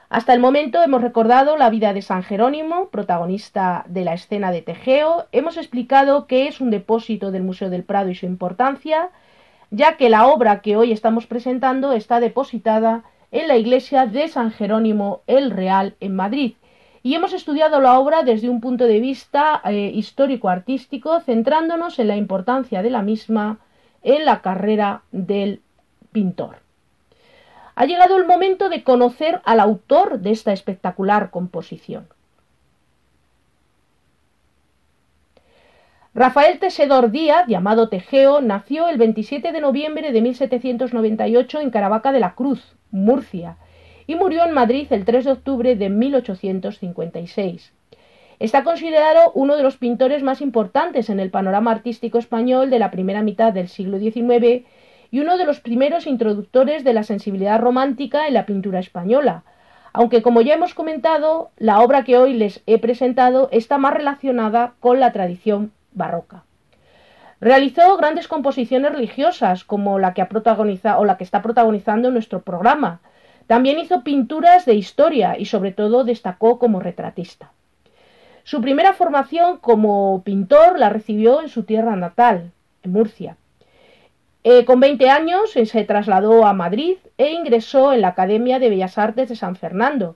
Hasta 0.10 0.34
el 0.34 0.42
momento 0.42 0.84
hemos 0.84 1.02
recordado 1.02 1.56
la 1.56 1.70
vida 1.70 1.94
de 1.94 2.02
San 2.02 2.22
Jerónimo, 2.22 2.90
protagonista 2.90 3.86
de 3.88 4.04
la 4.04 4.14
escena 4.14 4.52
de 4.52 4.62
Tejeo, 4.62 5.28
hemos 5.32 5.56
explicado 5.56 6.28
qué 6.28 6.48
es 6.48 6.60
un 6.60 6.72
depósito 6.72 7.32
del 7.32 7.44
Museo 7.44 7.70
del 7.70 7.84
Prado 7.84 8.10
y 8.10 8.16
su 8.16 8.26
importancia, 8.26 9.10
ya 9.72 9.96
que 9.96 10.10
la 10.10 10.28
obra 10.28 10.62
que 10.62 10.76
hoy 10.76 10.92
estamos 10.92 11.26
presentando 11.26 11.94
está 11.94 12.20
depositada 12.20 13.04
en 13.32 13.48
la 13.48 13.56
iglesia 13.56 14.08
de 14.08 14.28
San 14.28 14.52
Jerónimo 14.52 15.22
el 15.26 15.52
Real 15.52 15.96
en 16.00 16.16
Madrid, 16.16 16.54
y 17.02 17.16
hemos 17.16 17.34
estudiado 17.34 17.80
la 17.80 18.00
obra 18.00 18.24
desde 18.24 18.50
un 18.50 18.62
punto 18.62 18.86
de 18.86 19.00
vista 19.00 19.62
eh, 19.66 19.92
histórico-artístico, 19.94 21.20
centrándonos 21.22 22.00
en 22.00 22.08
la 22.08 22.18
importancia 22.18 22.82
de 22.82 22.90
la 22.90 23.02
misma 23.02 23.60
en 24.02 24.26
la 24.26 24.42
carrera 24.42 25.04
del 25.12 25.62
pintor. 26.12 26.58
Ha 27.76 27.86
llegado 27.86 28.18
el 28.18 28.26
momento 28.26 28.70
de 28.70 28.84
conocer 28.84 29.42
al 29.46 29.60
autor 29.60 30.20
de 30.20 30.32
esta 30.32 30.52
espectacular 30.52 31.30
composición. 31.30 32.08
Rafael 36.14 36.60
Tesedor 36.60 37.12
Díaz, 37.12 37.46
llamado 37.48 37.88
Tejeo, 37.88 38.42
nació 38.42 38.90
el 38.90 38.98
27 38.98 39.52
de 39.52 39.62
noviembre 39.62 40.12
de 40.12 40.22
1798 40.22 41.62
en 41.62 41.70
Caravaca 41.70 42.12
de 42.12 42.20
la 42.20 42.34
Cruz, 42.34 42.76
Murcia, 42.92 43.58
y 44.10 44.16
murió 44.16 44.44
en 44.44 44.54
Madrid 44.54 44.88
el 44.90 45.06
3 45.06 45.26
de 45.26 45.32
octubre 45.34 45.76
de 45.76 45.88
1856. 45.88 47.74
Está 48.40 48.64
considerado 48.64 49.32
uno 49.36 49.56
de 49.56 49.62
los 49.62 49.78
pintores 49.78 50.24
más 50.24 50.42
importantes 50.42 51.12
en 51.12 51.20
el 51.20 51.30
panorama 51.30 51.70
artístico 51.70 52.18
español 52.18 52.72
de 52.72 52.80
la 52.80 52.90
primera 52.90 53.22
mitad 53.22 53.54
del 53.54 53.68
siglo 53.68 54.00
XIX 54.00 54.66
y 55.12 55.20
uno 55.20 55.38
de 55.38 55.46
los 55.46 55.60
primeros 55.60 56.08
introductores 56.08 56.84
de 56.84 56.94
la 56.94 57.04
sensibilidad 57.04 57.60
romántica 57.60 58.28
en 58.28 58.34
la 58.34 58.48
pintura 58.48 58.80
española, 58.80 59.44
aunque 59.94 60.24
como 60.24 60.42
ya 60.42 60.56
hemos 60.56 60.74
comentado, 60.74 61.52
la 61.58 61.80
obra 61.82 62.04
que 62.04 62.18
hoy 62.18 62.34
les 62.34 62.64
he 62.66 62.80
presentado 62.80 63.48
está 63.52 63.78
más 63.78 63.94
relacionada 63.94 64.74
con 64.80 65.00
la 65.00 65.12
tradición 65.12 65.72
barroca. 65.94 66.46
Realizó 67.40 67.96
grandes 67.98 68.28
composiciones 68.28 68.92
religiosas, 68.92 69.64
como 69.64 70.00
la 70.00 70.16
que 70.16 70.24
ha 70.24 70.30
protagonizado 70.30 71.00
o 71.00 71.06
la 71.06 71.18
que 71.18 71.24
está 71.24 71.44
protagonizando 71.44 72.10
nuestro 72.10 72.42
programa, 72.42 73.02
también 73.50 73.80
hizo 73.80 74.04
pinturas 74.04 74.68
de 74.68 74.76
historia 74.76 75.36
y 75.36 75.46
sobre 75.46 75.72
todo 75.72 76.04
destacó 76.04 76.60
como 76.60 76.80
retratista. 76.80 77.52
Su 78.44 78.62
primera 78.62 78.94
formación 78.94 79.58
como 79.58 80.22
pintor 80.24 80.78
la 80.78 80.90
recibió 80.90 81.42
en 81.42 81.50
su 81.50 81.64
tierra 81.64 81.96
natal, 81.96 82.52
en 82.84 82.92
Murcia. 82.92 83.38
Eh, 84.44 84.66
con 84.66 84.80
20 84.80 85.10
años 85.10 85.56
eh, 85.56 85.66
se 85.66 85.84
trasladó 85.84 86.46
a 86.46 86.54
Madrid 86.54 86.98
e 87.18 87.32
ingresó 87.32 87.92
en 87.92 88.02
la 88.02 88.10
Academia 88.10 88.60
de 88.60 88.70
Bellas 88.70 89.00
Artes 89.00 89.30
de 89.30 89.36
San 89.36 89.56
Fernando, 89.56 90.16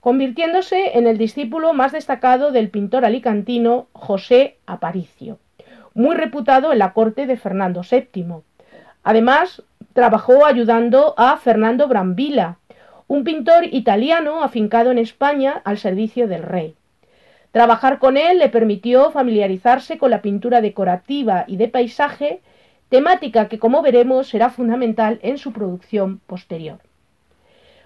convirtiéndose 0.00 0.98
en 0.98 1.06
el 1.06 1.18
discípulo 1.18 1.74
más 1.74 1.92
destacado 1.92 2.50
del 2.50 2.68
pintor 2.68 3.04
alicantino 3.04 3.86
José 3.92 4.56
Aparicio, 4.66 5.38
muy 5.94 6.16
reputado 6.16 6.72
en 6.72 6.80
la 6.80 6.94
corte 6.94 7.26
de 7.26 7.36
Fernando 7.36 7.82
VII. 7.88 8.42
Además, 9.04 9.62
trabajó 9.92 10.46
ayudando 10.46 11.14
a 11.16 11.36
Fernando 11.36 11.86
Brambilla, 11.86 12.56
un 13.12 13.24
pintor 13.24 13.66
italiano 13.66 14.42
afincado 14.42 14.90
en 14.90 14.96
España 14.96 15.60
al 15.66 15.76
servicio 15.76 16.28
del 16.28 16.42
rey. 16.42 16.76
Trabajar 17.50 17.98
con 17.98 18.16
él 18.16 18.38
le 18.38 18.48
permitió 18.48 19.10
familiarizarse 19.10 19.98
con 19.98 20.10
la 20.10 20.22
pintura 20.22 20.62
decorativa 20.62 21.44
y 21.46 21.58
de 21.58 21.68
paisaje, 21.68 22.40
temática 22.88 23.48
que, 23.48 23.58
como 23.58 23.82
veremos, 23.82 24.28
será 24.28 24.48
fundamental 24.48 25.18
en 25.20 25.36
su 25.36 25.52
producción 25.52 26.22
posterior. 26.26 26.78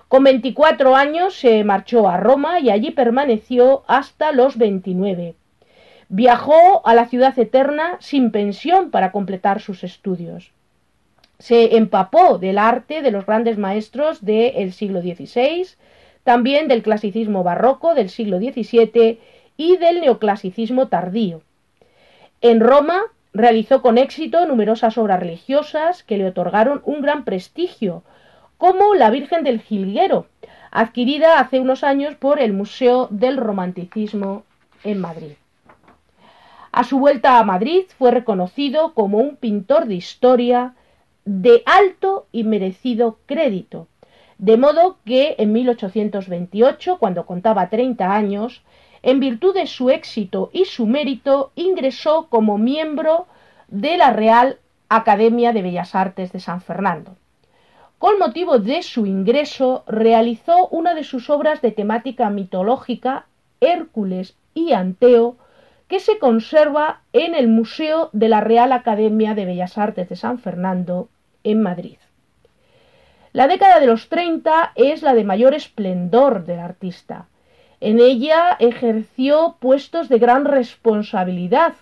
Con 0.07 0.23
24 0.23 0.95
años 0.95 1.35
se 1.35 1.65
marchó 1.65 2.09
a 2.09 2.19
Roma 2.19 2.61
y 2.61 2.71
allí 2.71 2.93
permaneció 2.93 3.83
hasta 3.89 4.31
los 4.31 4.57
29. 4.57 5.35
Viajó 6.09 6.87
a 6.87 6.95
la 6.95 7.07
ciudad 7.07 7.37
eterna 7.37 7.97
sin 7.99 8.31
pensión 8.31 8.93
para 8.93 9.11
completar 9.11 9.61
sus 9.61 9.83
estudios 9.83 10.53
se 11.39 11.77
empapó 11.77 12.39
del 12.39 12.59
arte 12.59 13.03
de 13.03 13.11
los 13.11 13.27
grandes 13.27 13.59
maestros 13.59 14.25
del 14.25 14.73
siglo 14.73 15.03
XVI, 15.03 15.67
también 16.25 16.69
del 16.69 16.83
clasicismo 16.83 17.43
barroco 17.43 17.95
del 17.95 18.11
siglo 18.11 18.39
XVII 18.39 19.21
y 19.57 19.77
del 19.77 20.01
neoclasicismo 20.01 20.89
tardío. 20.89 21.43
En 22.41 22.61
Roma 22.61 23.01
realizó 23.33 23.83
con 23.83 23.99
éxito 23.99 24.47
numerosas 24.47 24.99
obras 24.99 25.21
religiosas 25.21 26.03
que 26.03 26.17
le 26.17 26.27
otorgaron 26.27 26.83
un 26.85 27.03
gran 27.03 27.25
prestigio, 27.25 28.03
como 28.59 28.95
la 28.95 29.11
Virgen 29.11 29.45
del 29.45 29.61
Jilguero, 29.61 30.27
adquirida 30.71 31.39
hace 31.39 31.61
unos 31.61 31.85
años 31.85 32.15
por 32.15 32.41
el 32.41 32.53
Museo 32.53 33.09
del 33.11 33.37
Romanticismo 33.37 34.45
en 34.85 35.01
Madrid. 35.01 35.33
A 36.73 36.85
su 36.85 36.99
vuelta 36.99 37.39
a 37.39 37.45
Madrid 37.45 37.85
fue 37.97 38.11
reconocido 38.11 38.93
como 38.93 39.19
un 39.19 39.37
pintor 39.37 39.87
de 39.87 39.95
historia, 39.95 40.75
de 41.27 41.65
alto 41.67 42.29
y 42.31 42.45
merecido 42.45 43.19
crédito, 43.27 43.89
de 44.39 44.57
modo 44.57 44.99
que 45.05 45.35
en 45.39 45.53
1828, 45.53 46.99
cuando 46.99 47.27
contaba 47.27 47.69
30 47.69 48.15
años, 48.15 48.63
en 49.03 49.19
virtud 49.19 49.53
de 49.53 49.67
su 49.67 49.91
éxito 49.91 50.51
y 50.53 50.67
su 50.67 50.87
mérito, 50.87 51.51
ingresó 51.57 52.29
como 52.29 52.59
miembro 52.59 53.27
de 53.67 53.97
la 53.97 54.13
Real 54.13 54.59
Academia 54.89 55.53
de 55.53 55.63
Bellas 55.63 55.97
Artes 55.97 56.33
de 56.33 56.39
San 56.39 56.61
Fernando. 56.61 57.17
Con 57.99 58.19
motivo 58.21 58.61
de 58.61 58.83
su 58.83 59.05
ingreso, 59.05 59.83
realizó 59.89 60.69
una 60.69 60.95
de 60.95 61.03
sus 61.03 61.29
obras 61.29 61.61
de 61.61 61.73
temática 61.73 62.31
mitológica, 62.31 63.27
Hércules 63.61 64.37
y 64.55 64.73
Anteo, 64.75 65.37
que 65.89 65.99
se 65.99 66.19
conserva 66.19 67.01
en 67.13 67.35
el 67.35 67.49
Museo 67.49 68.11
de 68.13 68.29
la 68.29 68.41
Real 68.41 68.71
Academia 68.71 69.35
de 69.35 69.45
Bellas 69.45 69.77
Artes 69.77 70.09
de 70.09 70.17
San 70.17 70.39
Fernando 70.39 71.09
en 71.47 71.63
Madrid. 71.63 71.97
La 73.33 73.47
década 73.47 73.81
de 73.81 73.87
los 73.87 74.09
30 74.09 74.73
es 74.75 75.03
la 75.03 75.15
de 75.15 75.25
mayor 75.25 75.55
esplendor 75.55 76.45
del 76.45 76.59
artista. 76.59 77.29
En 77.81 78.01
ella 78.01 78.57
ejerció 78.59 79.57
puestos 79.61 80.09
de 80.09 80.19
gran 80.19 80.45
responsabilidad, 80.45 81.75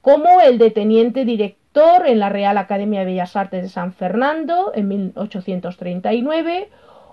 como 0.00 0.40
el 0.40 0.58
de 0.58 0.70
teniente 0.70 1.24
director 1.24 2.06
en 2.06 2.18
la 2.18 2.28
Real 2.28 2.56
Academia 2.56 3.00
de 3.00 3.06
Bellas 3.06 3.36
Artes 3.36 3.62
de 3.62 3.68
San 3.68 3.92
Fernando 3.92 4.72
en 4.74 4.88
1839 4.88 6.70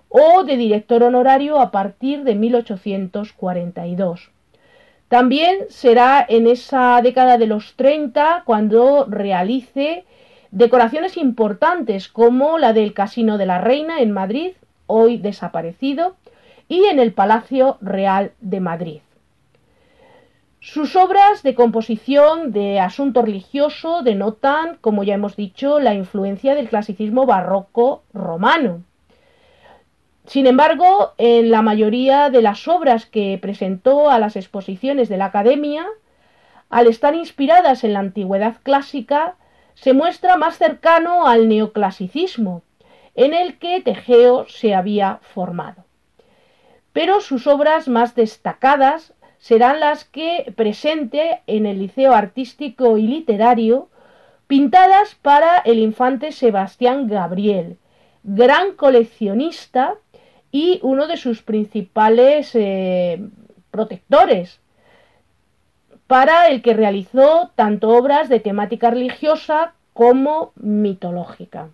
o 0.07 0.43
de 0.43 0.57
director 0.57 1.03
honorario 1.03 1.59
a 1.59 1.71
partir 1.71 2.23
de 2.23 2.35
1842. 2.35 4.31
También 5.07 5.65
será 5.69 6.25
en 6.29 6.47
esa 6.47 7.01
década 7.01 7.37
de 7.37 7.47
los 7.47 7.75
30 7.75 8.43
cuando 8.45 9.05
realice 9.09 10.05
Decoraciones 10.51 11.15
importantes 11.15 12.09
como 12.09 12.57
la 12.57 12.73
del 12.73 12.93
Casino 12.93 13.37
de 13.37 13.45
la 13.45 13.59
Reina 13.59 14.01
en 14.01 14.11
Madrid, 14.11 14.51
hoy 14.85 15.17
desaparecido, 15.17 16.17
y 16.67 16.85
en 16.85 16.99
el 16.99 17.13
Palacio 17.13 17.77
Real 17.79 18.33
de 18.41 18.59
Madrid. 18.59 18.99
Sus 20.59 20.95
obras 20.95 21.41
de 21.41 21.55
composición 21.55 22.51
de 22.51 22.79
asunto 22.81 23.21
religioso 23.21 24.03
denotan, 24.03 24.77
como 24.81 25.03
ya 25.03 25.15
hemos 25.15 25.37
dicho, 25.37 25.79
la 25.79 25.93
influencia 25.93 26.53
del 26.53 26.69
clasicismo 26.69 27.25
barroco 27.25 28.03
romano. 28.13 28.83
Sin 30.25 30.47
embargo, 30.47 31.13
en 31.17 31.49
la 31.49 31.61
mayoría 31.61 32.29
de 32.29 32.41
las 32.41 32.67
obras 32.67 33.05
que 33.05 33.39
presentó 33.41 34.11
a 34.11 34.19
las 34.19 34.35
exposiciones 34.35 35.09
de 35.09 35.17
la 35.17 35.25
Academia, 35.25 35.87
al 36.69 36.87
estar 36.87 37.15
inspiradas 37.15 37.83
en 37.83 37.93
la 37.93 37.99
antigüedad 37.99 38.57
clásica, 38.61 39.35
se 39.81 39.93
muestra 39.93 40.37
más 40.37 40.59
cercano 40.59 41.27
al 41.27 41.49
neoclasicismo, 41.49 42.61
en 43.15 43.33
el 43.33 43.57
que 43.57 43.81
Tegeo 43.81 44.45
se 44.47 44.75
había 44.75 45.19
formado. 45.23 45.85
Pero 46.93 47.19
sus 47.19 47.47
obras 47.47 47.87
más 47.87 48.13
destacadas 48.13 49.15
serán 49.39 49.79
las 49.79 50.05
que 50.05 50.53
presente 50.55 51.41
en 51.47 51.65
el 51.65 51.79
Liceo 51.79 52.13
Artístico 52.13 52.99
y 52.99 53.07
Literario, 53.07 53.89
pintadas 54.45 55.15
para 55.15 55.57
el 55.57 55.79
infante 55.79 56.31
Sebastián 56.31 57.07
Gabriel, 57.07 57.77
gran 58.23 58.73
coleccionista 58.73 59.95
y 60.51 60.79
uno 60.83 61.07
de 61.07 61.17
sus 61.17 61.41
principales 61.41 62.51
eh, 62.53 63.19
protectores, 63.71 64.59
para 66.11 66.49
el 66.49 66.61
que 66.61 66.73
realizó 66.73 67.51
tanto 67.55 67.87
obras 67.87 68.27
de 68.27 68.41
temática 68.41 68.89
religiosa 68.89 69.75
como 69.93 70.51
mitológica. 70.57 71.69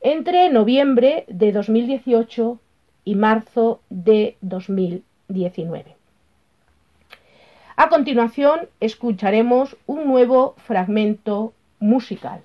entre 0.00 0.50
noviembre 0.50 1.24
de 1.28 1.52
2018 1.52 2.60
y 3.04 3.14
marzo 3.14 3.80
de 3.90 4.36
2019. 4.40 5.96
A 7.76 7.88
continuación 7.88 8.68
escucharemos 8.80 9.76
un 9.86 10.06
nuevo 10.06 10.54
fragmento 10.58 11.52
musical. 11.80 12.40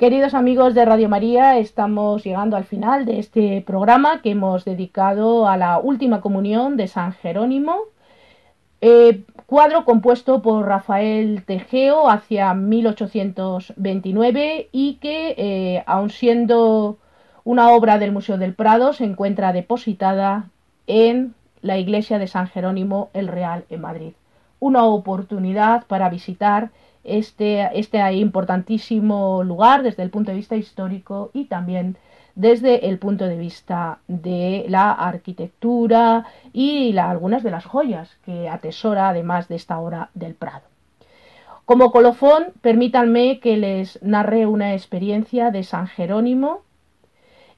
Queridos 0.00 0.32
amigos 0.32 0.72
de 0.72 0.86
Radio 0.86 1.10
María, 1.10 1.58
estamos 1.58 2.24
llegando 2.24 2.56
al 2.56 2.64
final 2.64 3.04
de 3.04 3.18
este 3.18 3.60
programa 3.60 4.22
que 4.22 4.30
hemos 4.30 4.64
dedicado 4.64 5.46
a 5.46 5.58
la 5.58 5.78
última 5.78 6.22
comunión 6.22 6.78
de 6.78 6.88
San 6.88 7.12
Jerónimo, 7.12 7.76
eh, 8.80 9.24
cuadro 9.44 9.84
compuesto 9.84 10.40
por 10.40 10.66
Rafael 10.66 11.44
Tejeo 11.44 12.08
hacia 12.08 12.54
1829 12.54 14.70
y 14.72 14.94
que, 15.02 15.34
eh, 15.36 15.84
aun 15.84 16.08
siendo 16.08 16.96
una 17.44 17.68
obra 17.68 17.98
del 17.98 18.12
Museo 18.12 18.38
del 18.38 18.54
Prado, 18.54 18.94
se 18.94 19.04
encuentra 19.04 19.52
depositada 19.52 20.48
en 20.86 21.34
la 21.60 21.76
iglesia 21.76 22.18
de 22.18 22.26
San 22.26 22.46
Jerónimo 22.46 23.10
el 23.12 23.28
Real 23.28 23.66
en 23.68 23.82
Madrid. 23.82 24.14
Una 24.60 24.84
oportunidad 24.84 25.84
para 25.86 26.08
visitar 26.08 26.70
este, 27.04 27.68
este 27.78 28.12
importantísimo 28.12 29.42
lugar 29.42 29.82
desde 29.82 30.02
el 30.02 30.10
punto 30.10 30.30
de 30.30 30.36
vista 30.36 30.56
histórico 30.56 31.30
y 31.32 31.46
también 31.46 31.96
desde 32.34 32.88
el 32.88 32.98
punto 32.98 33.26
de 33.26 33.36
vista 33.36 33.98
de 34.08 34.64
la 34.68 34.92
arquitectura 34.92 36.26
y 36.52 36.96
algunas 36.96 37.42
de 37.42 37.50
las 37.50 37.64
joyas 37.64 38.16
que 38.24 38.48
atesora 38.48 39.08
además 39.08 39.48
de 39.48 39.56
esta 39.56 39.78
obra 39.78 40.10
del 40.14 40.34
Prado. 40.34 40.62
Como 41.64 41.92
colofón, 41.92 42.46
permítanme 42.62 43.40
que 43.40 43.56
les 43.56 44.02
narre 44.02 44.46
una 44.46 44.74
experiencia 44.74 45.50
de 45.50 45.62
San 45.62 45.86
Jerónimo, 45.86 46.62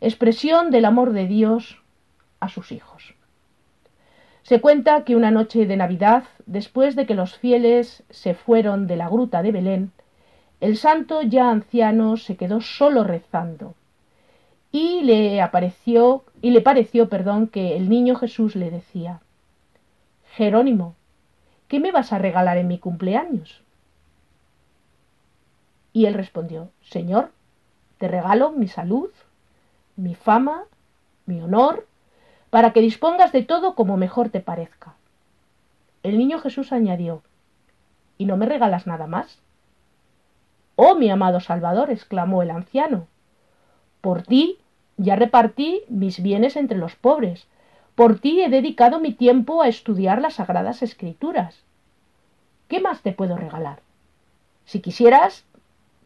expresión 0.00 0.70
del 0.70 0.84
amor 0.84 1.12
de 1.12 1.26
Dios 1.26 1.80
a 2.40 2.48
sus 2.48 2.72
hijos. 2.72 3.14
Se 4.42 4.60
cuenta 4.60 5.04
que 5.04 5.14
una 5.14 5.30
noche 5.30 5.66
de 5.66 5.76
Navidad, 5.76 6.24
después 6.46 6.96
de 6.96 7.06
que 7.06 7.14
los 7.14 7.38
fieles 7.38 8.02
se 8.10 8.34
fueron 8.34 8.86
de 8.86 8.96
la 8.96 9.08
gruta 9.08 9.40
de 9.42 9.52
Belén, 9.52 9.92
el 10.60 10.76
santo 10.76 11.22
ya 11.22 11.50
anciano 11.50 12.16
se 12.16 12.36
quedó 12.36 12.60
solo 12.60 13.04
rezando 13.04 13.74
y 14.72 15.02
le 15.02 15.40
apareció 15.42 16.24
y 16.40 16.50
le 16.50 16.60
pareció, 16.60 17.08
perdón, 17.08 17.46
que 17.46 17.76
el 17.76 17.88
niño 17.88 18.16
Jesús 18.16 18.56
le 18.56 18.70
decía: 18.70 19.20
Jerónimo, 20.34 20.94
¿qué 21.68 21.78
me 21.78 21.92
vas 21.92 22.12
a 22.12 22.18
regalar 22.18 22.58
en 22.58 22.68
mi 22.68 22.78
cumpleaños? 22.78 23.62
Y 25.92 26.06
él 26.06 26.14
respondió: 26.14 26.70
Señor, 26.82 27.30
te 27.98 28.08
regalo 28.08 28.50
mi 28.50 28.66
salud, 28.66 29.10
mi 29.96 30.14
fama, 30.14 30.64
mi 31.26 31.40
honor 31.40 31.86
para 32.52 32.74
que 32.74 32.82
dispongas 32.82 33.32
de 33.32 33.42
todo 33.42 33.74
como 33.74 33.96
mejor 33.96 34.28
te 34.28 34.40
parezca. 34.40 34.92
El 36.02 36.18
niño 36.18 36.38
Jesús 36.38 36.70
añadió, 36.70 37.22
¿Y 38.18 38.26
no 38.26 38.36
me 38.36 38.44
regalas 38.44 38.86
nada 38.86 39.06
más? 39.06 39.38
Oh, 40.76 40.94
mi 40.94 41.08
amado 41.08 41.40
Salvador, 41.40 41.90
exclamó 41.90 42.42
el 42.42 42.50
anciano, 42.50 43.06
por 44.02 44.20
ti 44.20 44.58
ya 44.98 45.16
repartí 45.16 45.80
mis 45.88 46.22
bienes 46.22 46.56
entre 46.56 46.76
los 46.76 46.94
pobres, 46.94 47.46
por 47.94 48.18
ti 48.18 48.42
he 48.42 48.50
dedicado 48.50 49.00
mi 49.00 49.14
tiempo 49.14 49.62
a 49.62 49.68
estudiar 49.68 50.20
las 50.20 50.34
sagradas 50.34 50.82
escrituras. 50.82 51.62
¿Qué 52.68 52.80
más 52.80 53.00
te 53.00 53.12
puedo 53.12 53.38
regalar? 53.38 53.80
Si 54.66 54.80
quisieras, 54.80 55.46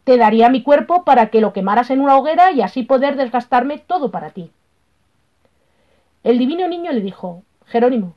te 0.04 0.16
daría 0.16 0.48
mi 0.48 0.62
cuerpo 0.62 1.02
para 1.02 1.26
que 1.30 1.40
lo 1.40 1.52
quemaras 1.52 1.90
en 1.90 2.00
una 2.00 2.16
hoguera 2.16 2.52
y 2.52 2.62
así 2.62 2.84
poder 2.84 3.16
desgastarme 3.16 3.78
todo 3.78 4.12
para 4.12 4.30
ti. 4.30 4.52
El 6.26 6.38
divino 6.38 6.66
niño 6.66 6.90
le 6.90 7.02
dijo, 7.02 7.44
Jerónimo, 7.66 8.16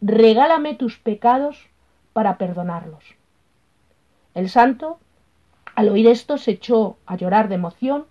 regálame 0.00 0.74
tus 0.74 0.98
pecados 0.98 1.68
para 2.12 2.38
perdonarlos. 2.38 3.04
El 4.34 4.48
santo, 4.48 4.98
al 5.76 5.90
oír 5.90 6.08
esto, 6.08 6.38
se 6.38 6.50
echó 6.50 6.96
a 7.06 7.16
llorar 7.16 7.48
de 7.48 7.54
emoción 7.54 8.06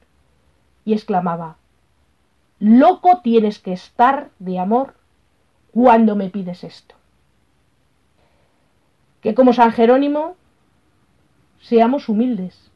y 0.86 0.93
exclamaba, 0.93 1.57
Loco 2.59 3.20
tienes 3.22 3.59
que 3.59 3.74
estar 3.74 4.30
de 4.39 4.57
amor 4.57 4.93
cuando 5.74 6.15
me 6.15 6.30
pides 6.30 6.63
esto. 6.63 6.95
Que 9.20 9.36
como 9.36 9.51
San 9.51 9.74
Jerónimo 9.74 10.38
seamos 11.59 12.07
humildes 12.07 12.72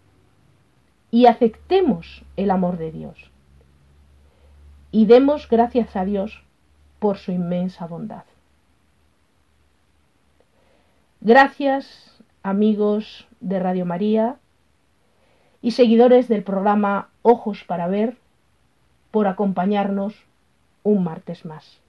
y 1.10 1.28
aceptemos 1.28 2.26
el 2.36 2.52
amor 2.52 2.76
de 2.76 2.92
Dios 2.92 3.33
y 4.94 5.08
demos 5.08 5.50
gracias 5.50 5.96
a 5.96 6.06
Dios 6.06 6.44
por 7.00 7.18
su 7.18 7.32
inmensa 7.32 7.88
bondad. 7.88 8.26
Gracias 11.20 12.22
amigos 12.44 13.28
de 13.40 13.60
Radio 13.60 13.88
María 13.88 14.38
y 15.64 15.72
seguidores 15.72 16.28
del 16.28 16.44
programa 16.44 17.10
Ojos 17.24 17.64
para 17.64 17.88
Ver 17.88 18.18
por 19.10 19.26
acompañarnos 19.26 20.14
un 20.84 21.04
martes 21.04 21.44
más. 21.44 21.80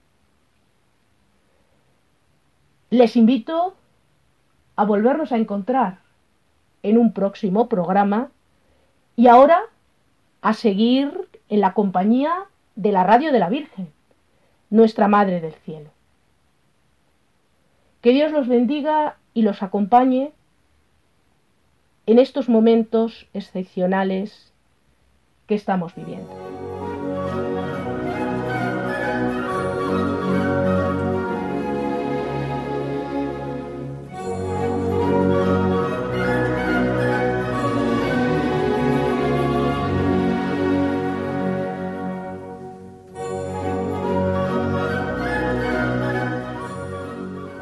Les 2.89 3.15
invito 3.15 3.75
a 4.75 4.83
volvernos 4.83 5.31
a 5.31 5.37
encontrar 5.37 5.99
en 6.81 6.97
un 6.97 7.13
próximo 7.13 7.69
programa 7.69 8.31
y 9.15 9.27
ahora 9.27 9.61
a 10.41 10.53
seguir 10.53 11.29
en 11.49 11.61
la 11.61 11.75
compañía 11.75 12.47
de 12.75 12.91
la 12.91 13.03
radio 13.03 13.31
de 13.31 13.39
la 13.39 13.49
Virgen, 13.49 13.91
nuestra 14.69 15.07
Madre 15.07 15.41
del 15.41 15.53
Cielo. 15.53 15.89
Que 18.01 18.11
Dios 18.11 18.31
los 18.31 18.47
bendiga 18.47 19.17
y 19.33 19.41
los 19.41 19.63
acompañe 19.63 20.31
en 22.05 22.19
estos 22.19 22.49
momentos 22.49 23.27
excepcionales 23.33 24.53
que 25.47 25.55
estamos 25.55 25.95
viviendo. 25.95 26.74